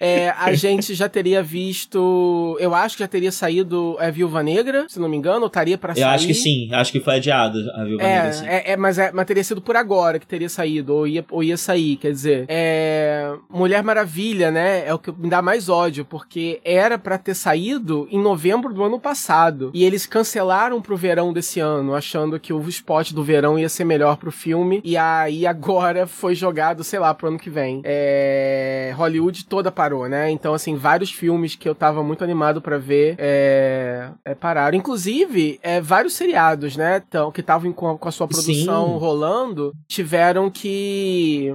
[0.00, 2.56] É, a gente já teria visto.
[2.58, 5.76] Eu acho que já teria saído é, Viúva Negra, se não me engano, ou estaria
[5.76, 6.04] pra sair.
[6.04, 8.32] Eu acho que sim, acho que foi adiado a Viúva é, Negra.
[8.32, 8.46] Sim.
[8.46, 11.44] É, é, mas, é, mas teria sido por agora que teria saído, ou ia, ou
[11.44, 12.46] ia sair, quer dizer.
[12.48, 14.86] É, Mulher Maravilha, né?
[14.86, 18.82] É o que me dá mais ódio, porque era para ter saído em novembro do
[18.82, 19.70] ano passado.
[19.74, 23.84] E eles cancelaram pro verão desse ano, achando que o spot do verão ia ser
[23.84, 24.80] melhor pro filme.
[24.82, 27.80] E a aí agora foi jogado, sei lá, pro ano que vem.
[27.84, 28.92] É...
[28.96, 30.30] Hollywood toda parou, né?
[30.30, 34.10] Então, assim, vários filmes que eu tava muito animado para ver é...
[34.24, 34.34] é...
[34.34, 34.76] pararam.
[34.76, 37.02] Inclusive, é, vários seriados, né?
[37.06, 38.98] Então, que estavam com, a sua produção Sim.
[38.98, 41.52] rolando, tiveram que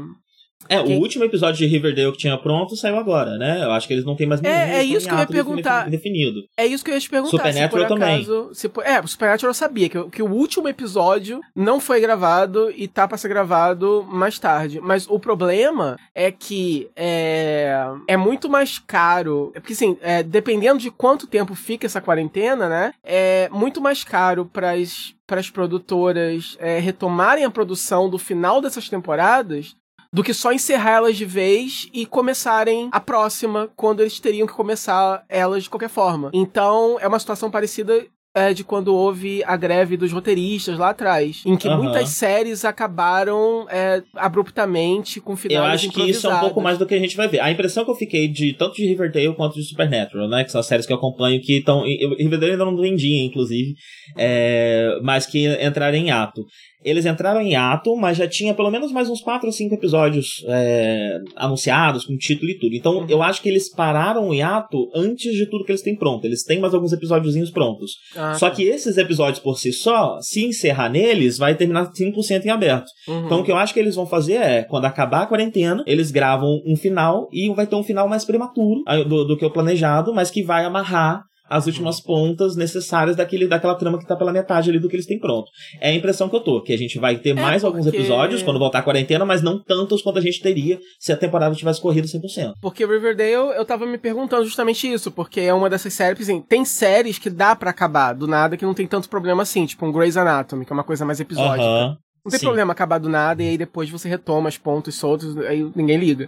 [0.70, 3.64] é, o último episódio de Riverdale que tinha pronto saiu agora, né?
[3.64, 4.56] Eu acho que eles não têm mais nenhum.
[4.56, 5.90] É, é isso que eu ia perguntar.
[5.90, 6.44] Definido.
[6.58, 7.38] É isso que eu ia te perguntar.
[7.38, 8.26] Supernatural também.
[8.54, 12.88] se, é, o Supernatural eu sabia que, que o último episódio não foi gravado e
[12.88, 14.80] tá pra ser gravado mais tarde.
[14.82, 17.76] Mas o problema é que é,
[18.08, 19.52] é muito mais caro.
[19.54, 22.94] Porque assim, é, dependendo de quanto tempo fica essa quarentena, né?
[23.04, 28.88] É muito mais caro pras para as produtoras é, retomarem a produção do final dessas
[28.88, 29.76] temporadas
[30.16, 34.54] do que só encerrar elas de vez e começarem a próxima quando eles teriam que
[34.54, 36.32] começar elas de qualquer forma.
[36.34, 41.42] Então, é uma situação parecida é, de quando houve a greve dos roteiristas lá atrás,
[41.46, 41.84] em que uhum.
[41.84, 46.78] muitas séries acabaram é, abruptamente com finais Eu acho que isso é um pouco mais
[46.78, 47.42] do que a gente vai ver.
[47.42, 50.60] A impressão que eu fiquei de tanto de Riverdale quanto de Supernatural, né, que são
[50.60, 53.74] as séries que eu acompanho que estão Riverdale ainda não vendi, inclusive,
[54.18, 56.42] é, mas que entraram em ato.
[56.86, 60.46] Eles entraram em ato, mas já tinha pelo menos mais uns 4 ou 5 episódios
[60.48, 62.76] é, anunciados, com título e tudo.
[62.76, 66.24] Então, eu acho que eles pararam o ato antes de tudo que eles têm pronto.
[66.26, 67.94] Eles têm mais alguns episódiozinhos prontos.
[68.16, 68.56] Ah, só tá.
[68.56, 72.86] que esses episódios por si só, se encerrar neles, vai terminar 5% em aberto.
[73.08, 73.26] Uhum.
[73.26, 76.12] Então, o que eu acho que eles vão fazer é, quando acabar a quarentena, eles
[76.12, 80.14] gravam um final e vai ter um final mais prematuro do, do que o planejado,
[80.14, 84.70] mas que vai amarrar as últimas pontas necessárias daquele, daquela trama que tá pela metade
[84.70, 85.50] ali do que eles têm pronto.
[85.80, 87.78] É a impressão que eu tô, que a gente vai ter é mais porque...
[87.78, 91.18] alguns episódios quando voltar a quarentena, mas não tantos quanto a gente teria se a
[91.18, 92.54] temporada tivesse corrido 100%.
[92.62, 96.66] Porque Riverdale, eu tava me perguntando justamente isso, porque é uma dessas séries, assim, tem
[96.66, 99.92] séries que dá para acabar do nada que não tem tanto problema assim, tipo um
[99.92, 101.64] Grey's Anatomy, que é uma coisa mais episódica.
[101.64, 101.98] Uh -huh.
[102.26, 102.46] Não tem Sim.
[102.48, 106.28] problema acabar do nada e aí depois você retoma os pontos soltos, aí ninguém liga.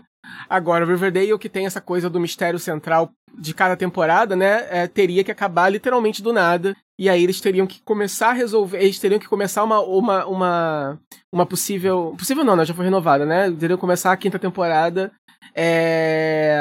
[0.49, 5.23] Agora, Riverdale, que tem essa coisa do mistério central de cada temporada, né, é, teria
[5.23, 6.75] que acabar literalmente do nada.
[6.97, 10.99] E aí eles teriam que começar a resolver, eles teriam que começar uma uma uma,
[11.31, 13.51] uma possível, possível não, né, já foi renovada, né?
[13.51, 15.11] Teriam que começar a quinta temporada
[15.55, 16.59] é,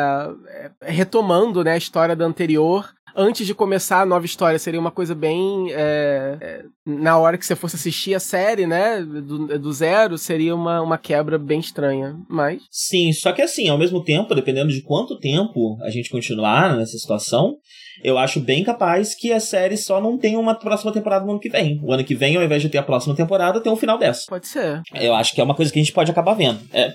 [0.82, 4.58] é retomando, né, a história da anterior antes de começar a nova história.
[4.58, 5.72] Seria uma coisa bem.
[5.72, 9.02] É, é, na hora que você fosse assistir a série, né?
[9.02, 12.16] Do, do zero, seria uma, uma quebra bem estranha.
[12.28, 12.62] Mas.
[12.70, 16.98] Sim, só que assim, ao mesmo tempo, dependendo de quanto tempo a gente continuar nessa
[16.98, 17.56] situação,
[18.02, 21.40] eu acho bem capaz que a série só não tenha uma próxima temporada no ano
[21.40, 21.80] que vem.
[21.82, 24.26] O ano que vem, ao invés de ter a próxima temporada, tem um final dessa.
[24.28, 24.82] Pode ser.
[24.94, 26.60] Eu acho que é uma coisa que a gente pode acabar vendo.
[26.72, 26.94] É,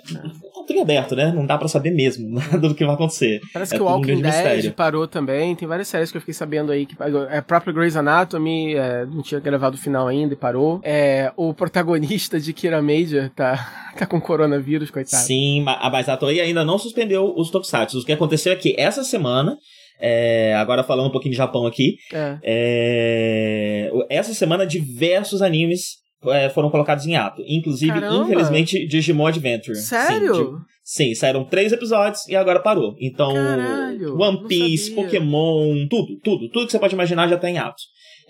[0.55, 1.31] não tem aberto, né?
[1.33, 3.41] Não dá para saber mesmo nada do que vai acontecer.
[3.53, 4.73] Parece é que o Walking Dead mistério.
[4.73, 5.55] parou também.
[5.55, 6.95] Tem várias séries que eu fiquei sabendo aí que
[7.29, 10.79] é a própria Grey's Anatomy é, não tinha gravado o final ainda e parou.
[10.83, 15.23] É, o protagonista de Kira Major tá, tá com coronavírus, coitado.
[15.23, 17.99] Sim, mas a Toei ainda não suspendeu os tokusatsu.
[17.99, 19.57] O que aconteceu é que essa semana
[20.01, 21.95] é, agora falando um pouquinho de Japão aqui.
[22.11, 22.37] É.
[22.43, 27.43] É, essa semana, diversos animes é, foram colocados em ato.
[27.47, 28.23] Inclusive, Caramba.
[28.25, 29.77] infelizmente, Digimon Adventure.
[29.77, 30.35] Sério?
[30.83, 32.95] Sim, sim, saíram três episódios e agora parou.
[32.99, 37.57] Então, Caralho, One Piece, Pokémon, tudo, tudo, tudo que você pode imaginar já tá em
[37.57, 37.81] ato.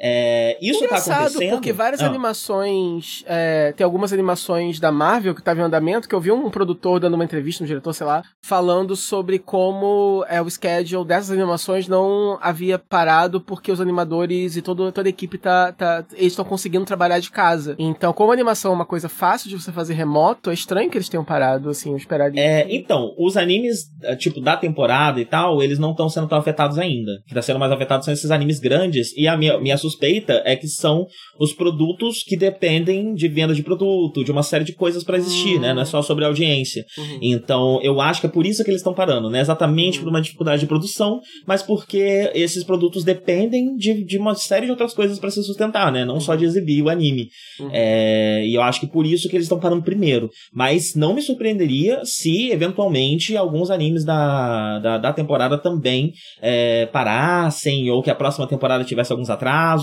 [0.03, 1.51] É, isso tá Engraçado, tá acontecendo.
[1.51, 2.07] porque várias ah.
[2.07, 3.23] animações.
[3.27, 6.99] É, tem algumas animações da Marvel que estavam em andamento, que eu vi um produtor
[6.99, 11.87] dando uma entrevista, um diretor, sei lá, falando sobre como é, o schedule dessas animações
[11.87, 15.71] não havia parado porque os animadores e todo, toda a equipe tá.
[15.71, 17.75] tá eles estão conseguindo trabalhar de casa.
[17.77, 20.97] Então, como a animação é uma coisa fácil de você fazer remoto, é estranho que
[20.97, 22.41] eles tenham parado, assim, eu esperaria.
[22.41, 26.39] É, então, os animes, é, tipo, da temporada e tal, eles não estão sendo tão
[26.39, 27.11] afetados ainda.
[27.23, 29.15] O que tá sendo mais afetado são esses animes grandes.
[29.15, 31.05] E a minha, minha suspeita é que são
[31.39, 35.55] os produtos que dependem de venda de produto, de uma série de coisas para existir,
[35.55, 35.61] uhum.
[35.61, 35.73] né?
[35.73, 36.85] Não é só sobre audiência.
[36.97, 37.19] Uhum.
[37.21, 39.41] Então, eu acho que é por isso que eles estão parando, né?
[39.41, 40.05] Exatamente uhum.
[40.05, 44.71] por uma dificuldade de produção, mas porque esses produtos dependem de, de uma série de
[44.71, 46.05] outras coisas para se sustentar, né?
[46.05, 47.29] Não só de exibir o anime.
[47.59, 47.69] Uhum.
[47.71, 50.29] É, e eu acho que por isso que eles estão parando primeiro.
[50.53, 57.89] Mas não me surpreenderia se, eventualmente, alguns animes da, da, da temporada também é, parassem,
[57.89, 59.80] ou que a próxima temporada tivesse alguns atrasos,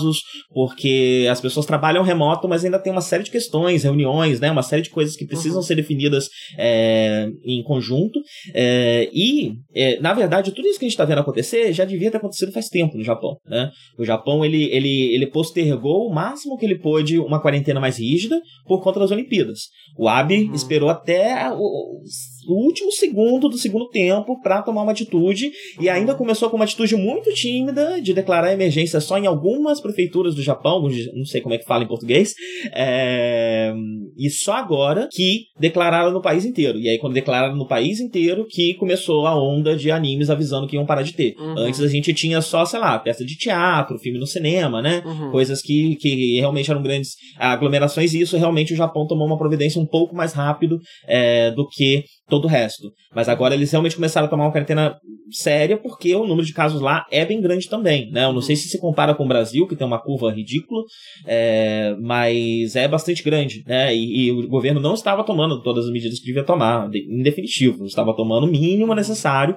[0.53, 4.51] porque as pessoas trabalham remoto, mas ainda tem uma série de questões, reuniões, né?
[4.51, 5.63] Uma série de coisas que precisam uhum.
[5.63, 8.19] ser definidas é, em conjunto.
[8.53, 12.11] É, e, é, na verdade, tudo isso que a gente está vendo acontecer já devia
[12.11, 13.71] ter acontecido faz tempo no Japão, né?
[13.97, 18.39] O Japão, ele, ele, ele postergou o máximo que ele pôde uma quarentena mais rígida
[18.65, 19.59] por conta das Olimpíadas.
[19.97, 20.53] O Abe uhum.
[20.53, 22.01] esperou até o,
[22.47, 26.65] o último segundo do segundo tempo para tomar uma atitude e ainda começou com uma
[26.65, 31.55] atitude muito tímida de declarar emergência só em algumas prefeituras do Japão, não sei como
[31.55, 32.33] é que fala em português,
[32.73, 33.73] é...
[34.17, 36.79] e só agora que declararam no país inteiro.
[36.79, 40.75] E aí, quando declararam no país inteiro, que começou a onda de animes avisando que
[40.75, 41.35] iam parar de ter.
[41.37, 41.57] Uhum.
[41.57, 45.01] Antes a gente tinha só, sei lá, peça de teatro, filme no cinema, né?
[45.05, 45.31] Uhum.
[45.31, 49.81] Coisas que, que realmente eram grandes aglomerações, e isso realmente o Japão tomou uma providência
[49.81, 52.91] um pouco mais rápido é, do que todo o resto.
[53.13, 54.95] Mas agora eles realmente começaram a tomar uma quarentena
[55.31, 58.25] séria porque o número de casos lá é bem grande também, né?
[58.25, 60.83] Eu não sei se se compara com o Brasil, que tem uma curva ridícula,
[61.25, 63.95] é, mas é bastante grande, né?
[63.95, 67.85] E, e, o governo não estava tomando todas as medidas que devia tomar, em definitivo,
[67.85, 69.55] estava tomando o mínimo necessário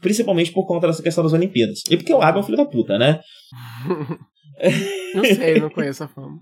[0.00, 1.82] principalmente por conta dessa questão das Olimpíadas.
[1.90, 3.20] E porque o Abe é um filho da puta, né?
[5.14, 6.38] não sei, não conheço a fama.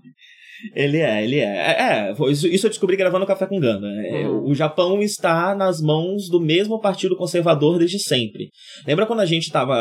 [0.75, 1.45] Ele é, ele é.
[1.45, 3.87] É, é isso, eu descobri gravando Café com Ganda.
[3.87, 4.49] É, uhum.
[4.49, 8.49] O Japão está nas mãos do mesmo partido conservador desde sempre.
[8.85, 9.75] Lembra quando a gente tava.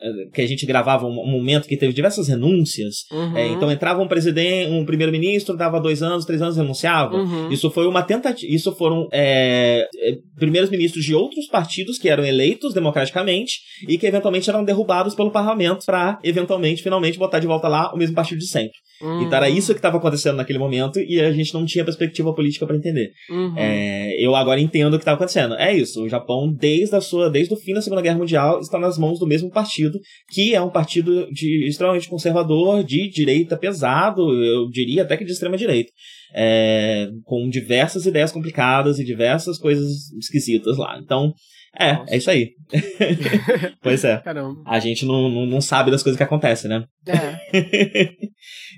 [0.00, 3.04] Eh, que a gente gravava um, momento que teve diversas renúncias?
[3.12, 3.36] Uhum.
[3.36, 7.16] É, então entrava um presidente, um primeiro-ministro, dava dois anos, três anos, renunciava.
[7.16, 7.50] Uhum.
[7.50, 8.52] Isso foi uma tentativa.
[8.52, 14.06] Isso foram é, é, primeiros ministros de outros partidos que eram eleitos democraticamente e que
[14.06, 18.38] eventualmente eram derrubados pelo parlamento para eventualmente, finalmente, botar de volta lá o mesmo partido
[18.38, 18.76] de sempre.
[19.00, 19.22] Uhum.
[19.22, 22.66] Então era isso que estava acontecendo naquele momento e a gente não tinha perspectiva política
[22.66, 23.12] para entender.
[23.30, 23.54] Uhum.
[23.56, 25.54] É, eu agora entendo o que estava acontecendo.
[25.54, 28.78] É isso, o Japão, desde, a sua, desde o fim da Segunda Guerra Mundial, está
[28.78, 29.98] nas mãos do mesmo partido,
[30.30, 35.32] que é um partido de, extremamente conservador, de direita pesado, eu diria até que de
[35.32, 35.90] extrema direita.
[36.34, 40.98] É, com diversas ideias complicadas e diversas coisas esquisitas lá.
[41.02, 41.32] Então,
[41.78, 42.14] é, Nossa.
[42.14, 42.50] é isso aí.
[43.82, 44.18] pois é.
[44.18, 44.62] Caramba.
[44.66, 46.84] A gente não, não, não, sabe das coisas que acontecem, né?
[47.06, 48.10] É.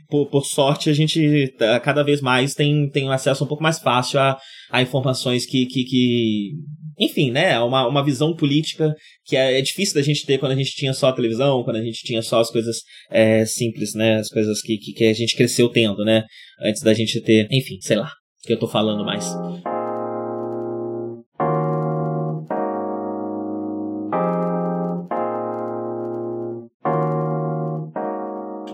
[0.09, 3.63] por, por sorte, a gente tá, cada vez mais tem, tem um acesso um pouco
[3.63, 4.39] mais fácil a,
[4.71, 6.53] a informações que, que, que
[6.99, 10.57] enfim, né, uma, uma visão política que é, é, difícil da gente ter quando a
[10.57, 12.79] gente tinha só a televisão, quando a gente tinha só as coisas
[13.11, 16.25] é, simples, né, as coisas que, que, que, a gente cresceu tendo, né,
[16.61, 19.25] antes da gente ter, enfim, sei lá, o que eu tô falando mais.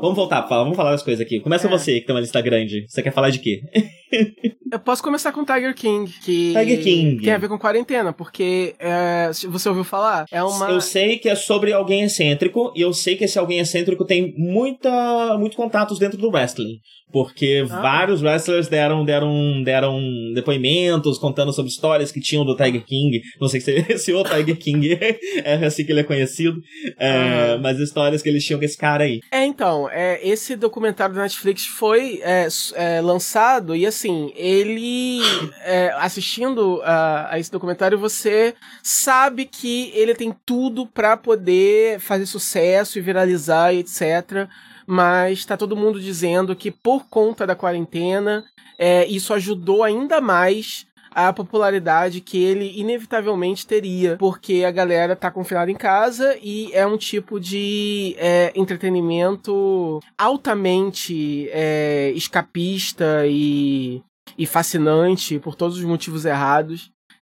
[0.04, 1.40] Vamos voltar, vamos falar das coisas aqui.
[1.40, 1.70] Começa é.
[1.70, 2.84] você, que tem uma lista grande.
[2.86, 3.62] Você quer falar de quê?
[4.70, 7.22] Eu posso começar com Tiger King, que Tiger King.
[7.22, 10.24] tem a ver com quarentena, porque é, você ouviu falar?
[10.32, 10.68] É uma.
[10.68, 14.34] Eu sei que é sobre alguém excêntrico, e eu sei que esse alguém excêntrico tem
[14.36, 16.80] muita, muito contatos dentro do wrestling.
[17.12, 17.80] Porque ah.
[17.80, 20.00] vários wrestlers deram, deram, deram
[20.34, 23.20] depoimentos contando sobre histórias que tinham do Tiger King.
[23.40, 24.98] Não sei se, se o Tiger King
[25.44, 26.60] é assim que ele é conhecido,
[26.98, 27.58] é, ah.
[27.62, 29.20] mas histórias que eles tinham com esse cara aí.
[29.30, 35.20] É, então, é, esse documentário da Netflix foi é, é, lançado e assim, ele
[35.62, 42.26] é, assistindo a, a, esse documentário, você sabe que ele tem tudo para poder fazer
[42.26, 44.48] sucesso e viralizar e etc
[44.86, 48.44] mas está todo mundo dizendo que por conta da quarentena,
[48.78, 55.30] é, isso ajudou ainda mais a popularidade que ele inevitavelmente teria, porque a galera tá
[55.30, 64.02] confinada em casa e é um tipo de é, entretenimento altamente é, escapista e,
[64.36, 66.93] e fascinante por todos os motivos errados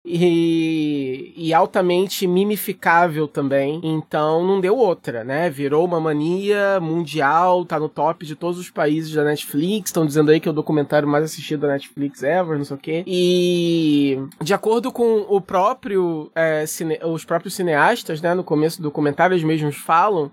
[0.09, 3.81] e, e, altamente mimificável também.
[3.83, 5.51] Então não deu outra, né?
[5.51, 9.91] Virou uma mania mundial, tá no top de todos os países da Netflix.
[9.91, 12.81] Estão dizendo aí que é o documentário mais assistido da Netflix ever, não sei o
[12.81, 13.05] quê.
[13.07, 18.35] E de acordo com o próprio é, cine, os próprios cineastas, né?
[18.35, 20.31] No começo do documentário, eles mesmos falam.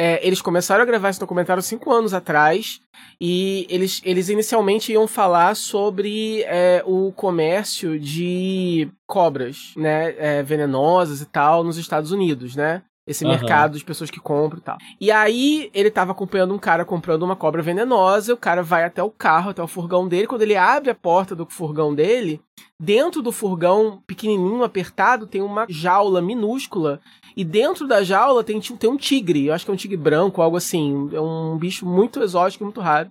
[0.00, 2.80] É, eles começaram a gravar esse documentário cinco anos atrás
[3.20, 11.20] e eles, eles inicialmente iam falar sobre é, o comércio de cobras, né, é, venenosas
[11.20, 12.84] e tal, nos Estados Unidos, né?
[13.08, 13.30] Esse uhum.
[13.30, 14.78] mercado de pessoas que compram e tal.
[15.00, 19.02] E aí, ele tava acompanhando um cara comprando uma cobra venenosa, o cara vai até
[19.02, 20.26] o carro, até o furgão dele.
[20.26, 22.40] Quando ele abre a porta do furgão dele,
[22.78, 27.00] dentro do furgão, pequenininho, apertado, tem uma jaula minúscula.
[27.34, 30.42] E dentro da jaula tem, tem um tigre, eu acho que é um tigre branco,
[30.42, 31.08] algo assim.
[31.12, 33.10] É um bicho muito exótico, muito raro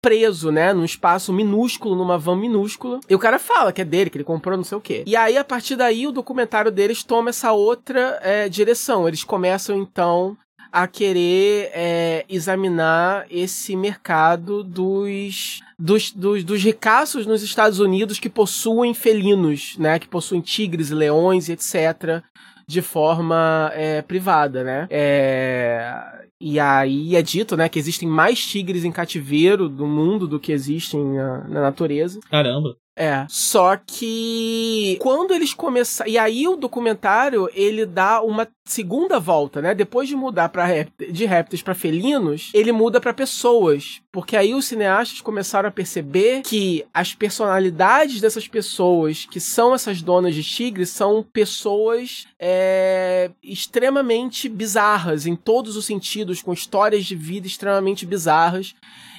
[0.00, 3.00] preso, né, num espaço minúsculo, numa van minúscula.
[3.08, 5.04] E o cara fala que é dele, que ele comprou não sei o quê.
[5.06, 9.06] E aí, a partir daí, o documentário deles toma essa outra é, direção.
[9.06, 10.36] Eles começam, então,
[10.72, 18.28] a querer é, examinar esse mercado dos, dos, dos, dos ricaços nos Estados Unidos que
[18.28, 22.22] possuem felinos, né, que possuem tigres, leões etc.,
[22.66, 24.86] de forma é, privada, né?
[24.90, 30.40] É, e aí é dito, né, que existem mais tigres em cativeiro do mundo do
[30.40, 32.18] que existem na, na natureza.
[32.30, 32.76] Caramba.
[32.96, 33.24] É.
[33.28, 36.10] Só que quando eles começaram.
[36.10, 39.74] E aí o documentário ele dá uma segunda volta, né?
[39.74, 40.66] Depois de mudar para
[41.10, 44.02] de répteis para felinos, ele muda para pessoas.
[44.12, 50.02] Porque aí os cineastas começaram a perceber que as personalidades dessas pessoas, que são essas
[50.02, 57.14] donas de tigres, são pessoas é, extremamente bizarras em todos os sentidos, com histórias de
[57.14, 58.74] vida extremamente bizarras.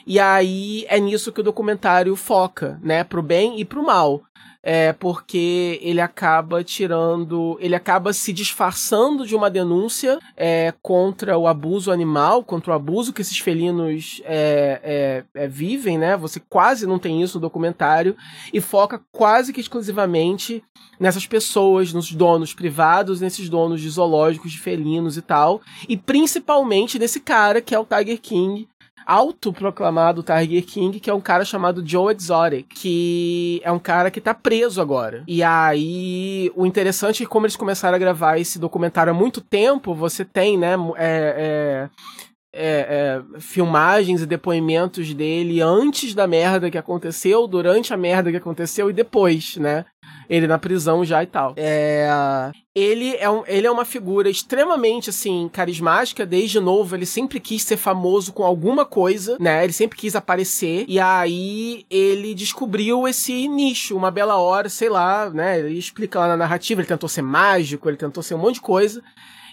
[0.06, 3.04] E aí é nisso que o documentário foca, né?
[3.04, 4.24] Pro bem e pro mal.
[4.64, 7.58] É porque ele acaba tirando.
[7.60, 13.12] Ele acaba se disfarçando de uma denúncia é, contra o abuso animal, contra o abuso
[13.12, 16.16] que esses felinos é, é, é, vivem, né?
[16.16, 18.16] Você quase não tem isso no documentário.
[18.54, 20.64] E foca quase que exclusivamente
[21.00, 25.60] nessas pessoas, nos donos privados, nesses donos de zoológicos de felinos e tal.
[25.90, 28.70] E principalmente nesse cara que é o Tiger King,
[29.06, 34.22] autoproclamado Tiger King, que é um cara chamado Joe Exotic, que é um cara que
[34.22, 35.24] tá preso agora.
[35.28, 39.42] E aí, o interessante é que como eles começaram a gravar esse documentário há muito
[39.42, 41.90] tempo, você tem, né, é, é,
[42.54, 48.38] é, é, filmagens e depoimentos dele antes da merda que aconteceu, durante a merda que
[48.38, 49.86] aconteceu e depois, né?
[50.30, 51.54] Ele na prisão já e tal.
[51.58, 52.10] É,
[52.74, 56.26] ele, é um, ele é uma figura extremamente, assim, carismática.
[56.26, 59.64] Desde novo, ele sempre quis ser famoso com alguma coisa, né?
[59.64, 60.86] Ele sempre quis aparecer.
[60.88, 65.60] E aí, ele descobriu esse nicho, uma bela hora, sei lá, né?
[65.60, 68.62] Ele explica lá na narrativa, ele tentou ser mágico, ele tentou ser um monte de
[68.62, 69.04] coisa.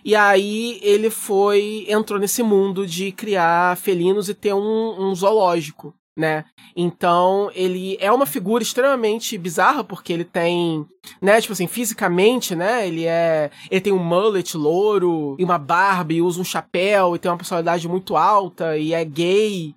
[0.09, 5.95] E aí ele foi, entrou nesse mundo de criar felinos e ter um, um zoológico,
[6.17, 6.47] né?
[6.75, 10.87] Então, ele é uma figura extremamente bizarra, porque ele tem,
[11.21, 16.15] né, tipo assim, fisicamente, né, ele é, ele tem um mullet louro, e uma barba,
[16.15, 19.75] e usa um chapéu, e tem uma personalidade muito alta, e é gay,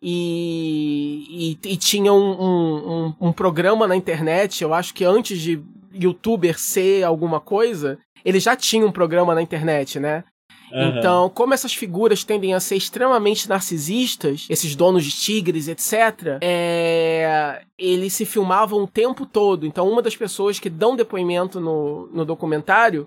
[0.00, 5.40] e, e, e tinha um, um, um, um programa na internet, eu acho que antes
[5.40, 5.60] de
[5.92, 10.24] youtuber ser alguma coisa, ele já tinha um programa na internet, né?
[10.72, 10.98] Uhum.
[10.98, 17.62] Então, como essas figuras tendem a ser extremamente narcisistas, esses donos de tigres, etc., é...
[17.78, 19.66] eles se filmavam o tempo todo.
[19.66, 23.06] Então, uma das pessoas que dão depoimento no, no documentário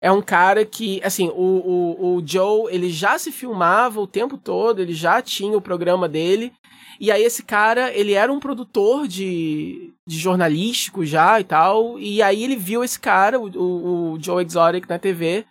[0.00, 4.36] é um cara que, assim, o, o, o Joe, ele já se filmava o tempo
[4.36, 6.52] todo, ele já tinha o programa dele,
[6.98, 11.98] e aí esse cara, ele era um produtor de, de jornalístico já e tal.
[11.98, 15.44] E aí ele viu esse cara, o, o, o Joe Exotic, na TV.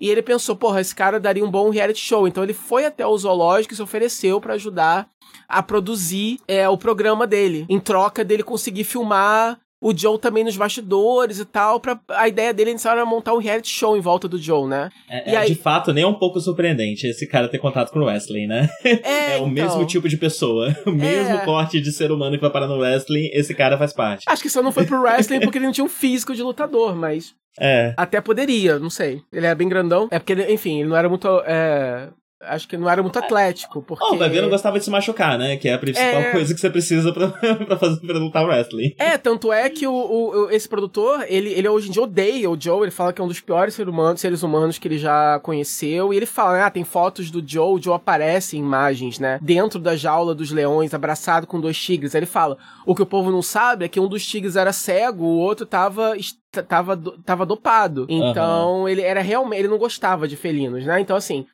[0.00, 2.26] E ele pensou, porra, esse cara daria um bom reality show.
[2.26, 5.08] Então ele foi até o zoológico e se ofereceu para ajudar
[5.48, 7.66] a produzir é, o programa dele.
[7.68, 11.78] Em troca dele conseguir filmar o Joe também nos bastidores e tal.
[11.78, 14.90] Pra, a ideia dele inicial era montar um reality show em volta do Joe, né?
[15.08, 15.48] É, é aí...
[15.48, 18.68] de fato, nem um pouco surpreendente esse cara ter contato com o Wesley, né?
[18.84, 19.48] É, é o então...
[19.48, 20.74] mesmo tipo de pessoa.
[20.86, 21.44] O mesmo é...
[21.44, 24.24] corte de ser humano que vai parar no wrestling, esse cara faz parte.
[24.26, 26.94] Acho que só não foi pro wrestling porque ele não tinha um físico de lutador,
[26.94, 27.34] mas.
[27.58, 27.92] É.
[27.96, 29.22] Até poderia, não sei.
[29.32, 30.08] Ele era bem grandão.
[30.10, 31.28] É porque, ele, enfim, ele não era muito.
[31.44, 32.08] É
[32.42, 34.04] acho que não era muito atlético, porque...
[34.04, 35.56] Oh, o Davi não gostava de se machucar, né?
[35.56, 36.32] Que é a principal é...
[36.32, 37.28] coisa que você precisa pra,
[37.66, 38.94] pra fazer pra lutar wrestling.
[38.98, 42.60] É, tanto é que o, o, esse produtor, ele, ele hoje em dia odeia o
[42.60, 45.40] Joe, ele fala que é um dos piores seres humanos, seres humanos que ele já
[45.40, 49.38] conheceu, e ele fala, ah, tem fotos do Joe, o Joe aparece em imagens, né?
[49.40, 52.14] Dentro da jaula dos leões, abraçado com dois tigres.
[52.14, 54.72] Aí ele fala, o que o povo não sabe é que um dos tigres era
[54.72, 56.16] cego, o outro tava
[56.62, 58.06] tava, tava dopado.
[58.08, 58.88] Então, uhum.
[58.88, 59.60] ele era realmente.
[59.60, 61.00] Ele não gostava de felinos, né?
[61.00, 61.46] Então, assim,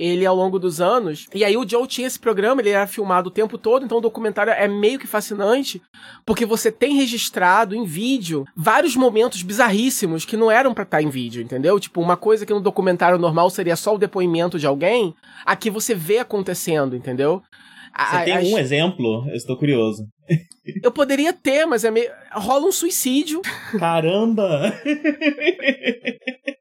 [0.00, 1.26] ele ao longo dos anos.
[1.34, 4.00] E aí o Joe tinha esse programa, ele era filmado o tempo todo, então o
[4.00, 5.82] documentário é meio que fascinante,
[6.24, 11.02] porque você tem registrado em vídeo vários momentos bizarríssimos que não eram para estar tá
[11.02, 11.78] em vídeo, entendeu?
[11.78, 15.94] Tipo, uma coisa que no documentário normal seria só o depoimento de alguém, aqui você
[15.94, 17.42] vê acontecendo, entendeu?
[17.98, 19.24] Você tem um exemplo?
[19.28, 20.06] Eu estou curioso.
[20.82, 22.10] Eu poderia ter, mas é meio.
[22.32, 23.40] rola um suicídio.
[23.78, 24.72] Caramba!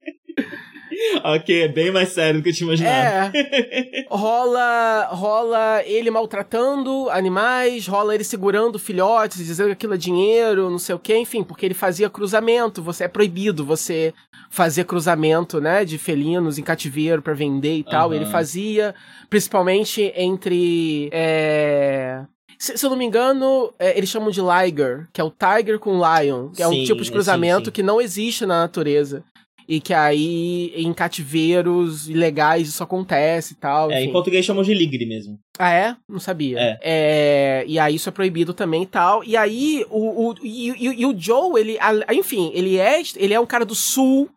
[1.23, 3.35] ok, é bem mais sério do que eu tinha imaginado.
[3.35, 4.05] É.
[4.09, 10.79] rola, rola ele maltratando animais, rola ele segurando filhotes, dizendo que aquilo é dinheiro, não
[10.79, 12.81] sei o que, enfim, porque ele fazia cruzamento.
[12.81, 14.13] Você é proibido você
[14.49, 18.09] fazer cruzamento, né, de felinos em cativeiro para vender e tal.
[18.09, 18.15] Uhum.
[18.15, 18.93] Ele fazia,
[19.29, 21.09] principalmente entre.
[21.11, 22.23] É...
[22.57, 25.79] Se, se, eu não me engano, é, eles chamam de Liger, que é o Tiger
[25.79, 27.71] com Lion, que sim, é um tipo de cruzamento sim, sim.
[27.71, 29.23] que não existe na natureza.
[29.69, 33.91] E que aí, em cativeiros ilegais, isso acontece e tal.
[33.91, 34.09] É, enfim.
[34.09, 35.39] em português chamam de ligre mesmo.
[35.59, 35.95] Ah, é?
[36.09, 36.57] Não sabia.
[36.59, 36.79] É.
[36.81, 37.63] é.
[37.67, 39.23] e aí isso é proibido também e tal.
[39.23, 41.77] E aí, o, o, e, e, e o Joe, ele,
[42.11, 44.27] enfim, ele é, ele é um cara do sul,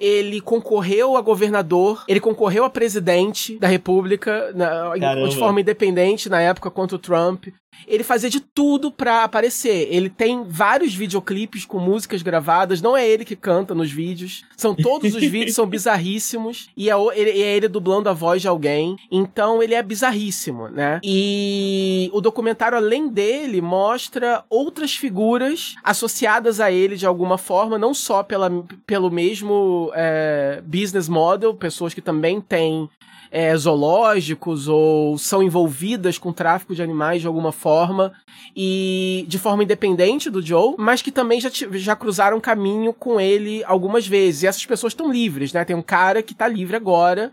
[0.00, 4.96] ele concorreu a governador, ele concorreu a presidente da República na,
[5.28, 7.46] de forma independente na época contra o Trump
[7.86, 9.88] ele fazia de tudo pra aparecer.
[9.90, 14.44] Ele tem vários videoclipes com músicas gravadas, não é ele que canta nos vídeos.
[14.56, 18.48] São todos os vídeos são bizarríssimos e é ele, é ele dublando a voz de
[18.48, 18.96] alguém.
[19.10, 21.00] Então ele é bizarríssimo, né?
[21.02, 27.94] E o documentário além dele mostra outras figuras associadas a ele de alguma forma, não
[27.94, 28.50] só pela,
[28.86, 32.88] pelo mesmo é, business model, pessoas que também têm
[33.32, 38.12] é, zoológicos ou são envolvidas com tráfico de animais de alguma forma
[38.54, 43.64] e de forma independente do Joe, mas que também já, já cruzaram caminho com ele
[43.64, 44.42] algumas vezes.
[44.42, 45.64] E essas pessoas estão livres, né?
[45.64, 47.32] Tem um cara que tá livre agora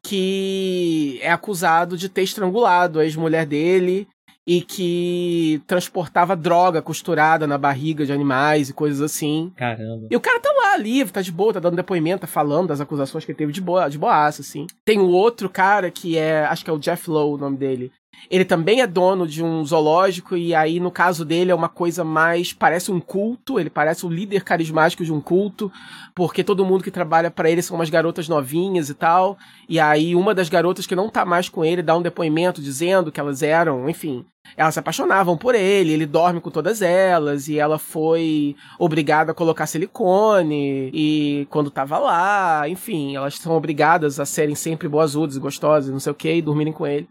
[0.00, 4.06] que é acusado de ter estrangulado a ex-mulher dele
[4.46, 9.52] e que transportava droga costurada na barriga de animais e coisas assim.
[9.56, 10.06] Caramba.
[10.08, 12.80] E o cara tá lá, livre, tá de boa, tá dando depoimento, tá falando das
[12.80, 14.66] acusações que ele teve de boa, de boaça, assim.
[14.84, 17.92] Tem um outro cara que é, acho que é o Jeff Lowe o nome dele.
[18.30, 22.04] Ele também é dono de um zoológico e aí no caso dele é uma coisa
[22.04, 25.70] mais parece um culto, ele parece o líder carismático de um culto,
[26.14, 29.36] porque todo mundo que trabalha para ele são umas garotas novinhas e tal.
[29.68, 33.12] E aí uma das garotas que não tá mais com ele dá um depoimento dizendo
[33.12, 34.24] que elas eram, enfim,
[34.56, 39.34] elas se apaixonavam por ele, ele dorme com todas elas, e ela foi obrigada a
[39.34, 45.40] colocar silicone, e quando tava lá, enfim, elas são obrigadas a serem sempre boazudas e
[45.40, 47.08] gostosas, não sei o que, e dormirem com ele.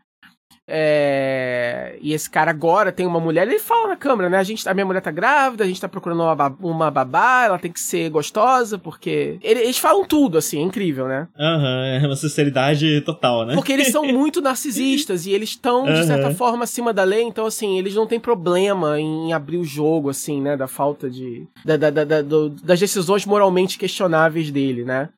[0.74, 1.98] É...
[2.02, 4.38] E esse cara agora tem uma mulher, ele fala na câmera, né?
[4.38, 7.60] A, gente, a minha mulher tá grávida, a gente tá procurando uma, uma babá, ela
[7.60, 9.38] tem que ser gostosa, porque.
[9.44, 11.28] Eles falam tudo, assim, é incrível, né?
[11.38, 13.54] Aham, uhum, é uma sinceridade total, né?
[13.54, 16.36] Porque eles são muito narcisistas e eles estão, de certa uhum.
[16.36, 20.42] forma, acima da lei, então, assim, eles não têm problema em abrir o jogo, assim,
[20.42, 20.56] né?
[20.56, 21.46] Da falta de.
[21.66, 25.10] Da, da, da, do, das decisões moralmente questionáveis dele, né?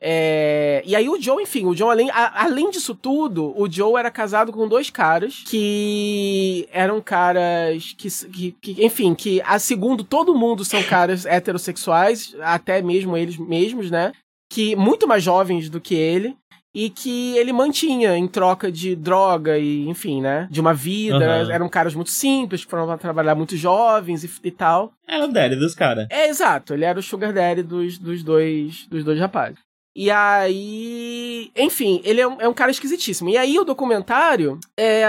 [0.00, 0.82] É...
[0.84, 4.10] E aí o Joe, enfim, o Joe, além, a, além disso tudo, o Joe era
[4.10, 10.34] casado com dois caras que eram caras que, que, que, enfim, que a segundo todo
[10.34, 14.12] mundo são caras heterossexuais, até mesmo eles mesmos, né?
[14.50, 16.36] Que muito mais jovens do que ele
[16.74, 20.48] e que ele mantinha em troca de droga e, enfim, né?
[20.50, 21.44] De uma vida.
[21.44, 21.50] Uhum.
[21.50, 24.92] Eram caras muito simples, que foram trabalhar muito jovens e, e tal.
[25.06, 26.08] Era o daddy dos caras.
[26.10, 26.74] É, exato.
[26.74, 29.58] Ele era o sugar daddy dos, dos, dois, dos dois rapazes.
[29.94, 31.52] E aí.
[31.56, 33.30] Enfim, ele é um, é um cara esquisitíssimo.
[33.30, 35.06] E aí o documentário é.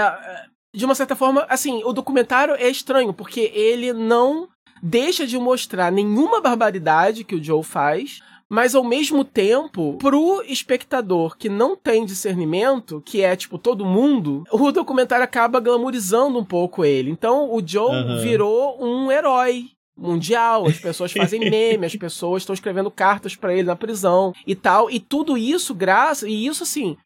[0.72, 4.46] De uma certa forma, assim, o documentário é estranho, porque ele não
[4.82, 11.36] deixa de mostrar nenhuma barbaridade que o Joe faz, mas ao mesmo tempo, pro espectador
[11.36, 16.84] que não tem discernimento, que é tipo todo mundo, o documentário acaba glamorizando um pouco
[16.84, 17.10] ele.
[17.10, 18.20] Então o Joe uhum.
[18.20, 23.64] virou um herói mundial, as pessoas fazem meme, as pessoas estão escrevendo cartas para ele
[23.64, 26.96] na prisão e tal, e tudo isso graças e isso assim,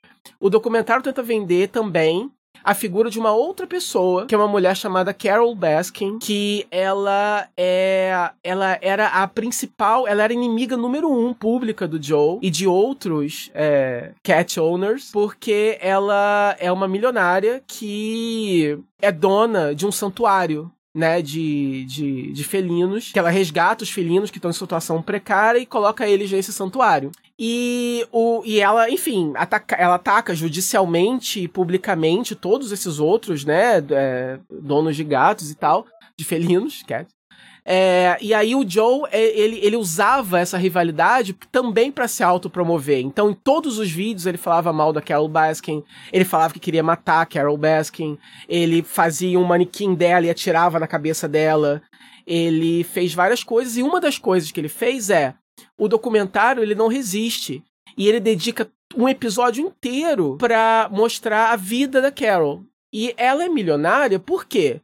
[0.41, 2.30] o documentário tenta vender também
[2.63, 7.49] a figura de uma outra pessoa, que é uma mulher chamada Carol Baskin, que ela
[7.57, 8.31] é.
[8.43, 13.51] Ela era a principal, ela era inimiga número um pública do Joe e de outros
[13.55, 21.23] é, cat owners, porque ela é uma milionária que é dona de um santuário né,
[21.23, 25.67] de, de, de felinos, que ela resgata os felinos que estão em situação precária e
[25.67, 27.13] coloca eles nesse santuário.
[27.43, 33.78] E, o, e ela, enfim, ataca, ela ataca judicialmente e publicamente todos esses outros, né,
[33.93, 35.86] é, donos de gatos e tal,
[36.18, 37.14] de felinos, cats.
[37.64, 43.01] É, e aí o Joe, é, ele, ele usava essa rivalidade também para se autopromover.
[43.01, 45.82] Então, em todos os vídeos, ele falava mal da Carol Baskin,
[46.12, 48.18] ele falava que queria matar a Carol Baskin,
[48.51, 51.80] ele fazia um manequim dela e atirava na cabeça dela.
[52.26, 55.34] Ele fez várias coisas, e uma das coisas que ele fez é:
[55.79, 57.63] o documentário ele não resiste.
[57.97, 62.65] E ele dedica um episódio inteiro para mostrar a vida da Carol.
[62.93, 64.81] E ela é milionária por quê?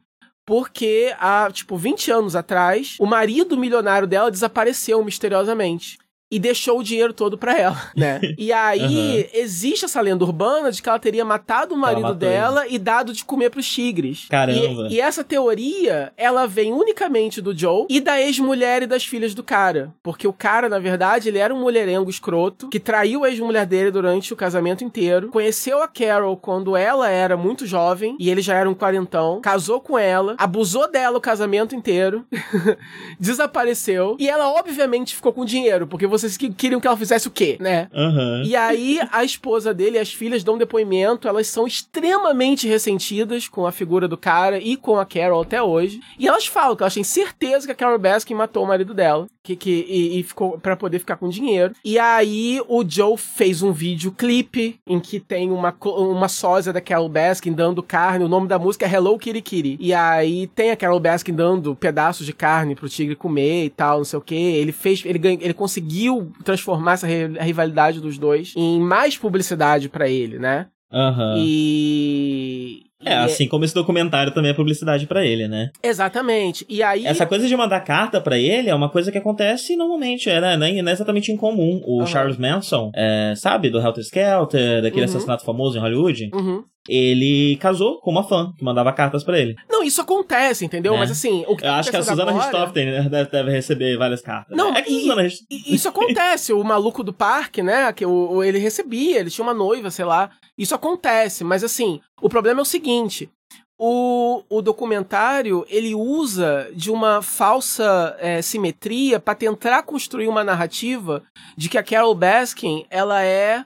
[0.47, 5.99] porque há, tipo, 20 anos atrás, o marido milionário dela desapareceu misteriosamente.
[6.31, 8.19] E deixou o dinheiro todo pra ela, né?
[8.37, 9.25] E aí uhum.
[9.33, 12.75] existe essa lenda urbana de que ela teria matado o marido dela ele.
[12.75, 14.27] e dado de comer pros tigres.
[14.29, 14.87] Caramba.
[14.89, 19.33] E, e, essa teoria, ela vem unicamente do Joe e da ex-mulher e das filhas
[19.33, 19.93] do cara.
[20.03, 23.91] Porque o cara, na verdade, ele era um mulherengo escroto que traiu a ex-mulher dele
[23.91, 28.55] durante o casamento inteiro, conheceu a Carol quando ela era muito jovem e ele já
[28.55, 32.25] era um quarentão, casou com ela, abusou dela o casamento inteiro,
[33.19, 37.31] desapareceu e ela obviamente ficou com dinheiro, porque vocês que queriam que ela fizesse o
[37.31, 37.87] quê, né?
[37.93, 38.43] Uhum.
[38.43, 43.65] E aí a esposa dele e as filhas dão depoimento, elas são extremamente ressentidas com
[43.65, 45.99] a figura do cara e com a Carol até hoje.
[46.17, 49.27] E elas falam que elas têm certeza que a Carol Baskin matou o marido dela,
[49.43, 51.73] que, que e, e ficou para poder ficar com dinheiro.
[51.83, 56.81] E aí o Joe fez um vídeo clipe em que tem uma uma sósia da
[56.81, 59.77] Carol Baskin dando carne, o nome da música é Hello Kitty Kitty.
[59.79, 63.99] E aí tem a Carol Baskin dando pedaços de carne pro tigre comer e tal,
[63.99, 64.35] não sei o que.
[64.35, 66.06] Ele fez, ele ganha, ele conseguiu
[66.43, 70.67] transformar essa rivalidade dos dois em mais publicidade para ele, né?
[70.91, 71.35] Uhum.
[71.37, 72.86] E.
[73.03, 75.69] É, assim como esse documentário também é publicidade para ele, né?
[75.83, 76.65] Exatamente.
[76.67, 77.05] E aí.
[77.05, 80.57] Essa coisa de mandar carta para ele é uma coisa que acontece normalmente, é, né?
[80.57, 81.81] Não é exatamente incomum.
[81.85, 82.07] O uhum.
[82.07, 85.09] Charles Manson, é, sabe, do Helter Skelter, daquele uhum.
[85.09, 86.29] assassinato famoso em Hollywood?
[86.33, 89.55] Uhum ele casou com uma fã que mandava cartas para ele.
[89.69, 90.95] Não, isso acontece, entendeu?
[90.95, 90.97] É.
[90.97, 92.71] Mas assim, o que Eu acho que a Susana agora...
[92.73, 94.55] Né, deve, deve, receber várias cartas.
[94.55, 95.27] Não, é que e, Susana
[95.67, 96.53] isso acontece.
[96.53, 97.91] o maluco do parque, né?
[97.91, 100.29] Que o, ele recebia, ele tinha uma noiva, sei lá.
[100.57, 103.29] Isso acontece, mas assim, o problema é o seguinte:
[103.77, 111.23] o, o documentário ele usa de uma falsa é, simetria para tentar construir uma narrativa
[111.55, 113.63] de que a Carol Baskin ela é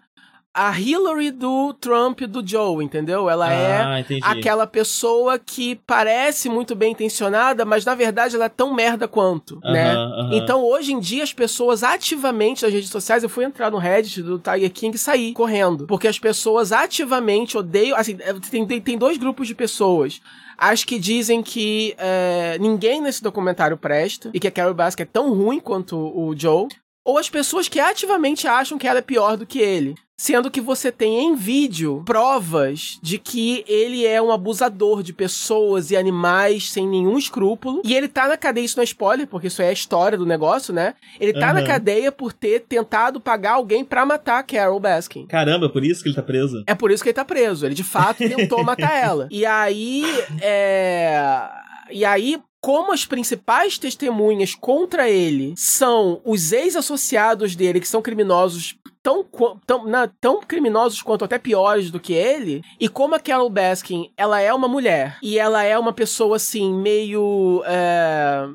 [0.54, 3.30] a Hillary do Trump do Joe, entendeu?
[3.30, 4.22] Ela ah, é entendi.
[4.24, 9.56] aquela pessoa que parece muito bem intencionada, mas na verdade ela é tão merda quanto,
[9.56, 9.94] uh -huh, né?
[9.94, 10.34] Uh -huh.
[10.34, 14.22] Então hoje em dia as pessoas ativamente nas redes sociais, eu fui entrar no Reddit
[14.22, 18.98] do Tiger King e saí correndo, porque as pessoas ativamente odeiam, assim, é, tem, tem
[18.98, 20.22] dois grupos de pessoas.
[20.58, 25.06] As que dizem que é, ninguém nesse documentário presta e que a Carol Baskin é
[25.06, 26.68] tão ruim quanto o Joe
[27.04, 29.96] ou as pessoas que ativamente acham que ela é pior do que ele.
[30.18, 35.90] Sendo que você tem em vídeo provas de que ele é um abusador de pessoas
[35.90, 37.82] e animais sem nenhum escrúpulo.
[37.84, 40.26] E ele tá na cadeia, isso não é spoiler, porque isso é a história do
[40.26, 40.94] negócio, né?
[41.20, 41.54] Ele tá uhum.
[41.56, 45.26] na cadeia por ter tentado pagar alguém para matar a Carol Baskin.
[45.26, 46.64] Caramba, é por isso que ele tá preso?
[46.68, 47.66] É por isso que ele tá preso.
[47.66, 49.28] Ele de fato tentou matar ela.
[49.32, 50.04] E aí,
[50.40, 51.50] é.
[51.92, 58.76] E aí, como as principais testemunhas contra ele são os ex-associados dele, que são criminosos
[59.02, 59.26] tão,
[59.66, 64.12] tão, na, tão criminosos quanto até piores do que ele, e como a Carol Baskin,
[64.16, 67.64] ela é uma mulher, e ela é uma pessoa, assim, meio...
[67.66, 68.48] É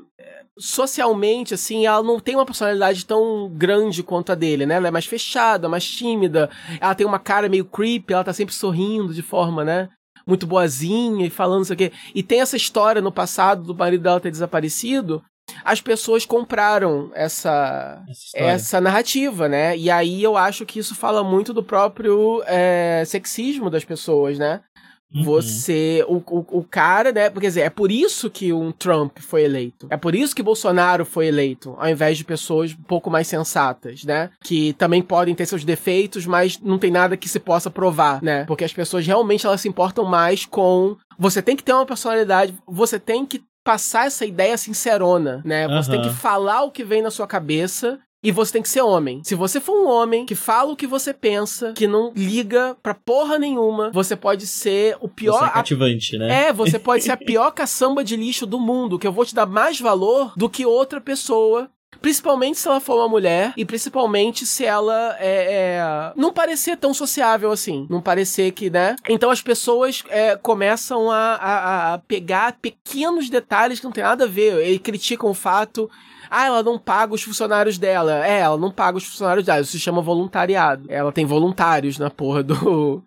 [0.58, 4.76] socialmente, assim, ela não tem uma personalidade tão grande quanto a dele, né?
[4.76, 6.48] Ela é mais fechada, mais tímida,
[6.80, 9.90] ela tem uma cara meio creepy, ela tá sempre sorrindo de forma, né?
[10.26, 11.92] Muito boazinha e falando isso aqui.
[12.14, 15.22] E tem essa história no passado do marido dela ter desaparecido.
[15.64, 19.76] As pessoas compraram essa, essa, essa, narrativa, né?
[19.76, 24.60] E aí eu acho que isso fala muito do próprio é, sexismo das pessoas, né?
[25.14, 25.22] Uhum.
[25.22, 27.30] Você, o, o, o, cara, né?
[27.30, 29.86] Quer dizer, é por isso que um Trump foi eleito.
[29.88, 34.04] É por isso que Bolsonaro foi eleito, ao invés de pessoas um pouco mais sensatas,
[34.04, 34.30] né?
[34.42, 38.44] Que também podem ter seus defeitos, mas não tem nada que se possa provar, né?
[38.44, 40.96] Porque as pessoas realmente elas se importam mais com.
[41.18, 45.66] Você tem que ter uma personalidade, você tem que passar essa ideia sincerona, né?
[45.66, 46.02] Você uhum.
[46.02, 49.20] tem que falar o que vem na sua cabeça e você tem que ser homem.
[49.22, 52.92] Se você for um homem que fala o que você pensa, que não liga pra
[52.92, 55.38] porra nenhuma, você pode ser o pior.
[55.38, 56.46] Você é cativante, né?
[56.46, 59.32] É, você pode ser a pior caçamba de lixo do mundo, que eu vou te
[59.32, 61.70] dar mais valor do que outra pessoa
[62.00, 66.92] Principalmente se ela for uma mulher e principalmente se ela é, é, não parecer tão
[66.92, 67.86] sociável assim.
[67.88, 68.96] Não parecer que, né?
[69.08, 74.24] Então as pessoas é, começam a, a, a, pegar pequenos detalhes que não tem nada
[74.24, 74.68] a ver.
[74.68, 75.90] E criticam o fato
[76.30, 78.26] ah, ela não paga os funcionários dela.
[78.26, 79.60] É, ela não paga os funcionários dela.
[79.60, 80.86] Isso se chama voluntariado.
[80.88, 83.02] Ela tem voluntários na porra do.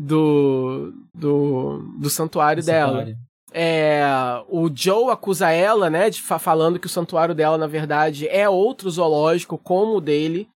[0.00, 0.92] do.
[1.14, 2.98] do, do santuário do dela.
[2.98, 3.18] Santuário.
[3.56, 4.02] É,
[4.48, 8.90] o Joe acusa ela, né, de falando que o santuário dela, na verdade, é outro
[8.90, 10.48] zoológico como o dele,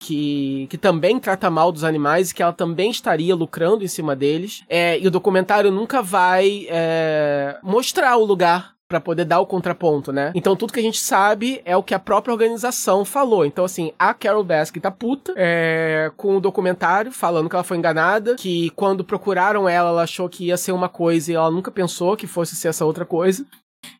[0.00, 4.14] que, que também trata mal dos animais e que ela também estaria lucrando em cima
[4.14, 4.62] deles.
[4.68, 10.12] É, e o documentário nunca vai é, mostrar o lugar para poder dar o contraponto,
[10.12, 10.32] né?
[10.34, 13.44] Então tudo que a gente sabe é o que a própria organização falou.
[13.44, 17.76] Então assim, a Carol Baskin tá puta é, com o documentário falando que ela foi
[17.76, 21.70] enganada, que quando procuraram ela, ela achou que ia ser uma coisa e ela nunca
[21.70, 23.44] pensou que fosse ser essa outra coisa.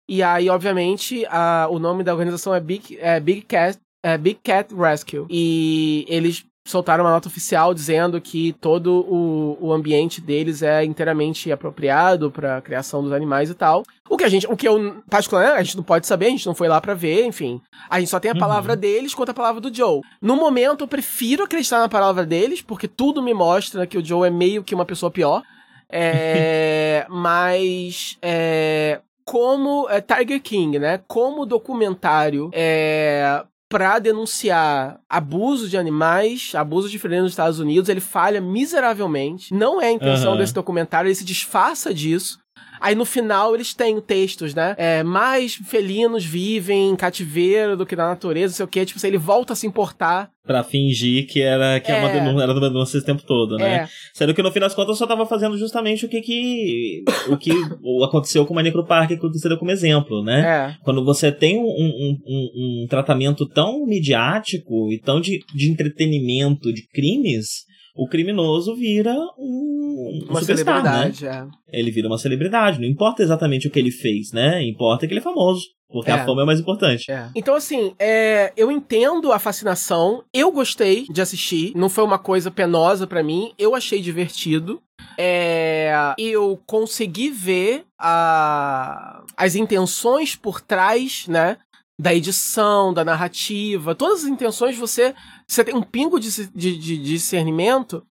[0.09, 4.39] E aí, obviamente, a, o nome da organização é Big, é Big Cat é Big
[4.45, 5.24] Cat Rescue.
[5.30, 11.52] E eles soltaram uma nota oficial dizendo que todo o, o ambiente deles é inteiramente
[11.52, 13.82] apropriado para a criação dos animais e tal.
[14.08, 16.46] O que a gente, o que eu particularmente a gente não pode saber, a gente
[16.46, 17.60] não foi lá para ver, enfim.
[17.88, 18.80] A gente só tem a palavra uhum.
[18.80, 20.00] deles contra a palavra do Joe.
[20.20, 24.26] No momento eu prefiro acreditar na palavra deles, porque tudo me mostra que o Joe
[24.26, 25.42] é meio que uma pessoa pior.
[25.90, 31.00] É, mas é, como é, Tiger King, né?
[31.06, 38.00] Como documentário é, para denunciar abuso de animais, abuso de felinos nos Estados Unidos, ele
[38.00, 39.52] falha miseravelmente.
[39.52, 40.38] Não é a intenção uhum.
[40.38, 42.38] desse documentário, ele se disfarça disso.
[42.85, 44.74] Aí no final eles têm textos, né?
[44.76, 48.85] É, mais felinos vivem em cativeiro do que na natureza, não sei o quê.
[48.85, 50.30] Tipo, ele volta a se importar.
[50.47, 51.99] Pra fingir que era que é.
[51.99, 53.74] uma denúncia, era uma denúncia esse tempo todo, né?
[53.74, 53.89] É.
[54.12, 57.39] Sendo que no fim das contas eu só tava fazendo justamente o que que, o
[57.39, 57.53] que
[58.05, 60.41] aconteceu com o Manicro Park, que aconteceu como exemplo, né?
[60.41, 60.76] É.
[60.85, 66.70] Quando você tem um, um, um, um tratamento tão midiático e tão de, de entretenimento
[66.70, 67.64] de crimes,
[67.95, 71.24] o criminoso vira um, uma celebridade.
[71.24, 71.49] Né?
[71.70, 71.78] É.
[71.78, 72.80] Ele vira uma celebridade.
[72.80, 74.62] Não importa exatamente o que ele fez, né?
[74.64, 75.62] Importa que ele é famoso.
[75.88, 76.14] Porque é.
[76.14, 77.11] a fama é mais importante.
[77.12, 77.30] É.
[77.36, 80.24] Então, assim, é, eu entendo a fascinação.
[80.32, 81.72] Eu gostei de assistir.
[81.76, 83.53] Não foi uma coisa penosa para mim.
[83.57, 84.82] Eu achei divertido.
[85.16, 91.59] É, eu consegui ver a, as intenções por trás, né?
[91.97, 95.14] Da edição, da narrativa, todas as intenções você
[95.47, 98.05] você tem um pingo de, de, de discernimento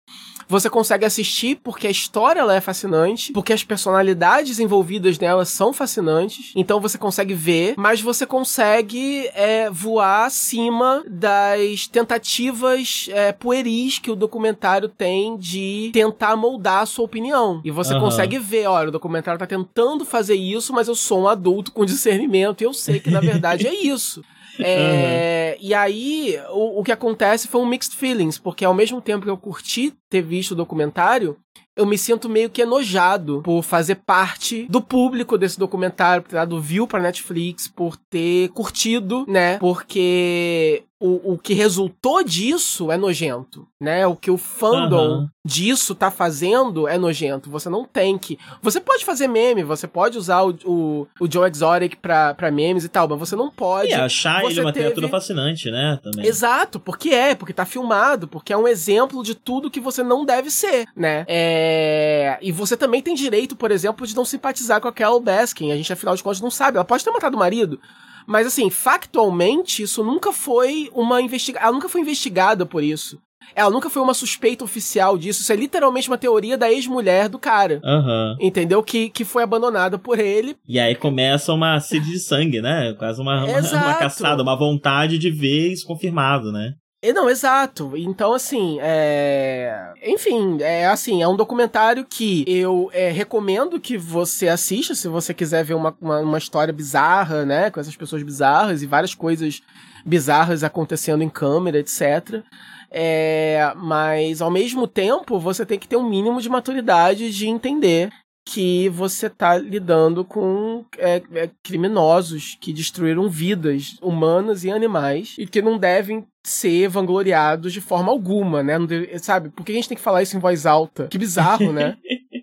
[0.48, 5.74] você consegue assistir porque a história ela é fascinante, porque as personalidades envolvidas nela são
[5.74, 6.52] fascinantes.
[6.56, 14.12] Então você consegue ver, mas você consegue é, voar acima das tentativas é, pueris que
[14.12, 17.62] o documentário tem de tentar moldar a sua opinião.
[17.64, 18.02] E você uhum.
[18.02, 21.86] consegue ver, olha, o documentário tá tentando fazer isso, mas eu sou um adulto com
[21.86, 24.22] discernimento e eu sei que na verdade é isso.
[24.60, 25.68] É, uhum.
[25.68, 29.30] E aí, o, o que acontece foi um mixed feelings, porque ao mesmo tempo que
[29.30, 31.38] eu curti ter visto o documentário,
[31.76, 36.36] eu me sinto meio que enojado por fazer parte do público desse documentário, por ter
[36.36, 39.58] dado view pra Netflix, por ter curtido, né?
[39.58, 44.08] Porque o, o que resultou disso é nojento, né?
[44.08, 45.30] O que o fandom uhum.
[45.46, 47.50] disso tá fazendo é nojento.
[47.50, 48.40] Você não tem que.
[48.62, 52.86] Você pode fazer meme, você pode usar o, o, o Joe Exotic pra, pra memes
[52.86, 53.90] e tal, mas você não pode.
[53.90, 54.86] E achar ele uma teve...
[54.86, 56.00] criatura fascinante, né?
[56.02, 56.26] Também.
[56.26, 60.24] Exato, porque é, porque tá filmado, porque é um exemplo de tudo que você não
[60.24, 61.26] deve ser, né?
[61.28, 62.38] É...
[62.42, 65.74] E você também tem direito, por exemplo, de não simpatizar com a Carol Baskin.
[65.74, 66.78] A gente, afinal de contas, não sabe.
[66.78, 67.78] Ela pode ter matado o marido.
[68.26, 71.68] Mas assim, factualmente, isso nunca foi uma investigação.
[71.68, 73.20] Ela nunca foi investigada por isso.
[73.56, 75.42] Ela nunca foi uma suspeita oficial disso.
[75.42, 77.82] Isso é literalmente uma teoria da ex-mulher do cara.
[77.84, 78.36] Uhum.
[78.40, 78.82] Entendeu?
[78.82, 80.56] Que, que foi abandonada por ele.
[80.68, 82.94] E aí começa uma sede de sangue, né?
[82.98, 86.74] Quase uma, uma, uma, caçada, uma vontade de ver isso confirmado, né?
[87.12, 87.92] Não, exato.
[87.98, 89.92] Então, assim, é...
[90.06, 95.34] Enfim, é assim, é um documentário que eu é, recomendo que você assista se você
[95.34, 97.70] quiser ver uma, uma, uma, história bizarra, né?
[97.70, 99.62] Com essas pessoas bizarras e várias coisas
[100.06, 102.42] bizarras acontecendo em câmera, etc.
[102.90, 103.74] É...
[103.76, 108.10] Mas, ao mesmo tempo, você tem que ter um mínimo de maturidade de entender
[108.46, 115.48] que você tá lidando com é, é, criminosos que destruíram vidas humanas e animais e
[115.48, 118.78] que não devem ser vangloriados de forma alguma, né?
[118.80, 119.50] Deve, sabe?
[119.50, 121.08] Por que a gente tem que falar isso em voz alta?
[121.08, 121.98] Que bizarro, né?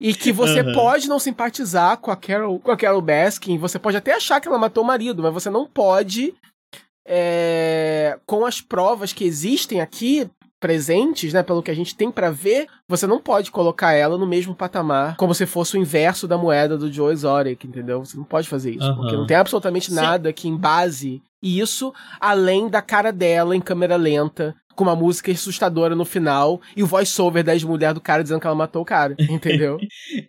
[0.00, 0.72] E que você uhum.
[0.74, 4.46] pode não simpatizar com a, Carol, com a Carol Baskin, você pode até achar que
[4.46, 6.34] ela matou o marido, mas você não pode,
[7.04, 10.30] é, com as provas que existem aqui,
[10.60, 14.26] presentes, né, pelo que a gente tem para ver, você não pode colocar ela no
[14.26, 18.04] mesmo patamar como se fosse o inverso da moeda do Joe Exotic, entendeu?
[18.04, 18.96] Você não pode fazer isso, uhum.
[18.96, 20.34] porque não tem absolutamente nada Sim.
[20.34, 26.04] que embase isso além da cara dela em câmera lenta com uma música assustadora no
[26.04, 29.76] final e o voice-over da ex-mulher do cara dizendo que ela matou o cara, entendeu?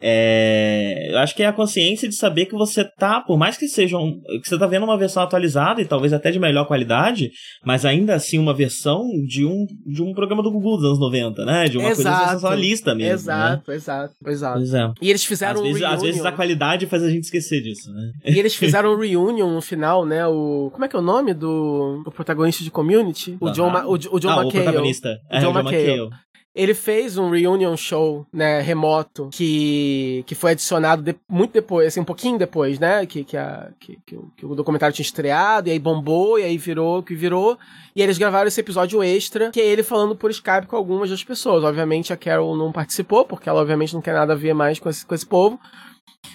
[0.02, 3.68] é, eu acho que é a consciência de saber que você tá, por mais que
[3.68, 7.30] seja um, que você tá vendo uma versão atualizada e talvez até de melhor qualidade,
[7.64, 11.46] mas ainda assim uma versão de um, de um programa do Google dos anos 90,
[11.46, 11.66] né?
[11.66, 13.14] De uma exato, coisa sensacionalista mesmo.
[13.14, 13.78] Exato, né?
[13.78, 14.60] exato, exato.
[14.76, 15.06] É.
[15.06, 17.92] E eles fizeram às um vezes, às vezes a qualidade faz a gente esquecer disso,
[17.94, 18.12] né?
[18.26, 20.26] E eles fizeram um reunion no final, né?
[20.26, 23.38] O, como é que é o nome do, do protagonista de Community?
[23.40, 25.20] O John, o, o John ah, o protagonista.
[25.30, 26.10] É, John, John McHale.
[26.56, 32.00] ele fez um reunion show, né, remoto, que, que foi adicionado de, muito depois, assim,
[32.00, 35.70] um pouquinho depois, né, que, que, a, que, que, o, que, o, documentário tinha estreado,
[35.70, 37.58] e aí bombou, e aí virou o que virou,
[37.96, 41.24] e eles gravaram esse episódio extra, que é ele falando por Skype com algumas das
[41.24, 41.64] pessoas.
[41.64, 44.90] Obviamente a Carol não participou, porque ela obviamente não quer nada a ver mais com
[44.90, 45.60] esse, com esse povo,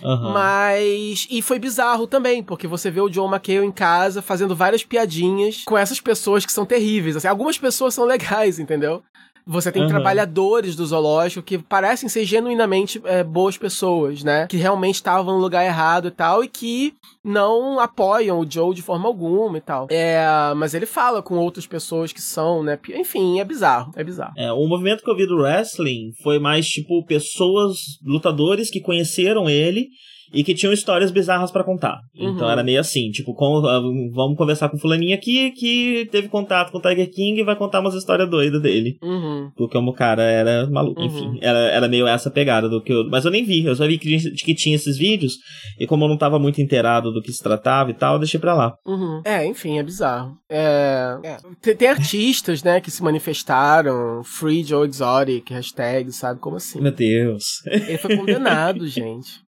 [0.02, 0.32] Uhum.
[0.32, 1.26] Mas.
[1.30, 5.62] E foi bizarro também, porque você vê o John McHale em casa fazendo várias piadinhas
[5.64, 7.16] com essas pessoas que são terríveis.
[7.16, 9.02] Assim, algumas pessoas são legais, entendeu?
[9.46, 9.88] Você tem uhum.
[9.88, 14.46] trabalhadores do zoológico que parecem ser genuinamente é, boas pessoas, né?
[14.46, 18.82] Que realmente estavam no lugar errado e tal, e que não apoiam o Joe de
[18.82, 19.86] forma alguma e tal.
[19.90, 20.26] É,
[20.56, 22.78] mas ele fala com outras pessoas que são, né?
[22.94, 24.32] Enfim, é bizarro, é bizarro.
[24.36, 29.48] É, o movimento que eu vi do wrestling foi mais tipo pessoas, lutadores que conheceram
[29.48, 29.88] ele
[30.32, 31.98] e que tinham histórias bizarras para contar.
[32.14, 32.34] Então uhum.
[32.34, 33.80] Então era meio assim, tipo, com, ah,
[34.12, 37.80] vamos conversar com fulaninho aqui que teve contato com o Tiger King e vai contar
[37.80, 38.96] umas histórias doidas dele.
[39.02, 39.50] Uhum.
[39.56, 41.06] Porque o cara era maluco, uhum.
[41.06, 41.38] enfim.
[41.40, 43.08] Era, era meio essa pegada do que eu...
[43.08, 45.34] Mas eu nem vi, eu só vi que, que tinha esses vídeos
[45.78, 48.40] e como eu não tava muito inteirado do que se tratava e tal, eu deixei
[48.40, 48.74] pra lá.
[48.86, 49.22] Uhum.
[49.24, 50.36] É, enfim, é bizarro.
[50.48, 51.18] É...
[51.22, 51.36] é.
[51.60, 56.80] Tem, tem, artistas, né, que se manifestaram, Free Joe Exotic, hashtag, sabe, como assim?
[56.80, 57.44] Meu Deus.
[57.66, 59.43] Ele foi condenado, gente.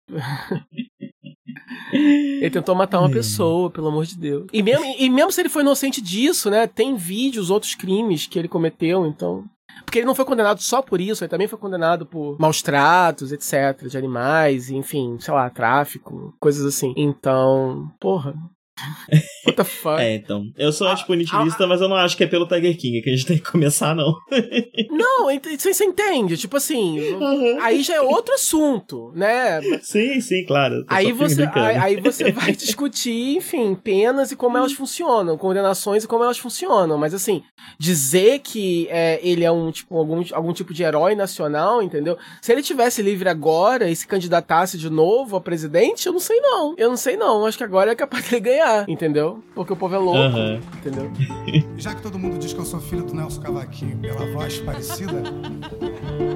[1.93, 4.47] Ele tentou matar uma pessoa, pelo amor de Deus.
[4.53, 6.67] E mesmo, e mesmo se ele foi inocente disso, né?
[6.67, 9.45] Tem vídeos, outros crimes que ele cometeu, então.
[9.85, 13.33] Porque ele não foi condenado só por isso, ele também foi condenado por maus tratos,
[13.33, 16.95] etc., de animais, enfim, sei lá, tráfico, coisas assim.
[16.97, 18.35] Então, porra,
[19.47, 20.01] What the fuck?
[20.01, 20.51] É, então.
[20.57, 23.11] Eu sou antipunitivista, ah, ah, mas eu não acho que é pelo Tiger King que
[23.11, 24.15] a gente tem que começar, não.
[24.91, 25.27] não,
[25.59, 26.37] você entende?
[26.37, 27.59] Tipo assim, uhum.
[27.61, 29.61] aí já é outro assunto, né?
[29.83, 30.85] Sim, sim, claro.
[30.89, 36.09] Aí você, aí, aí, você vai discutir, enfim, penas e como elas funcionam, condenações e
[36.09, 36.97] como elas funcionam.
[36.97, 37.43] Mas assim,
[37.79, 42.17] dizer que é, ele é um tipo, algum, algum tipo de herói nacional, entendeu?
[42.41, 46.41] Se ele tivesse livre agora e se candidatasse de novo a presidente, eu não sei
[46.41, 46.75] não.
[46.79, 47.45] Eu não sei não.
[47.45, 49.43] Acho que agora é capaz de ganhar entendeu?
[49.55, 50.61] Porque o povo é louco, uhum.
[50.77, 51.11] entendeu?
[51.77, 55.23] Já que todo mundo diz que eu sou filho do Nelson Cavaquinho pela voz parecida,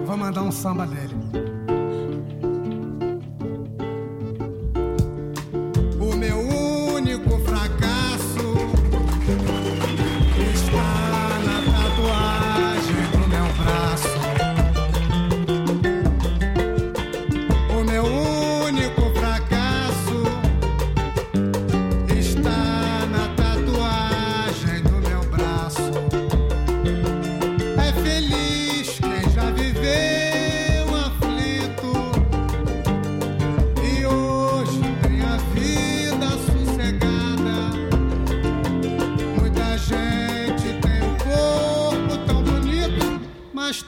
[0.05, 1.15] vou mandar um samba dele.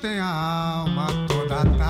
[0.00, 1.88] Tem a alma toda tatuada.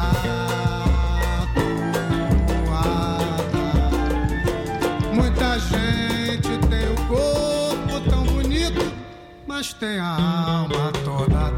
[5.13, 8.93] Muita gente tem o corpo tão bonito,
[9.47, 11.58] mas tem a alma toda tatuada.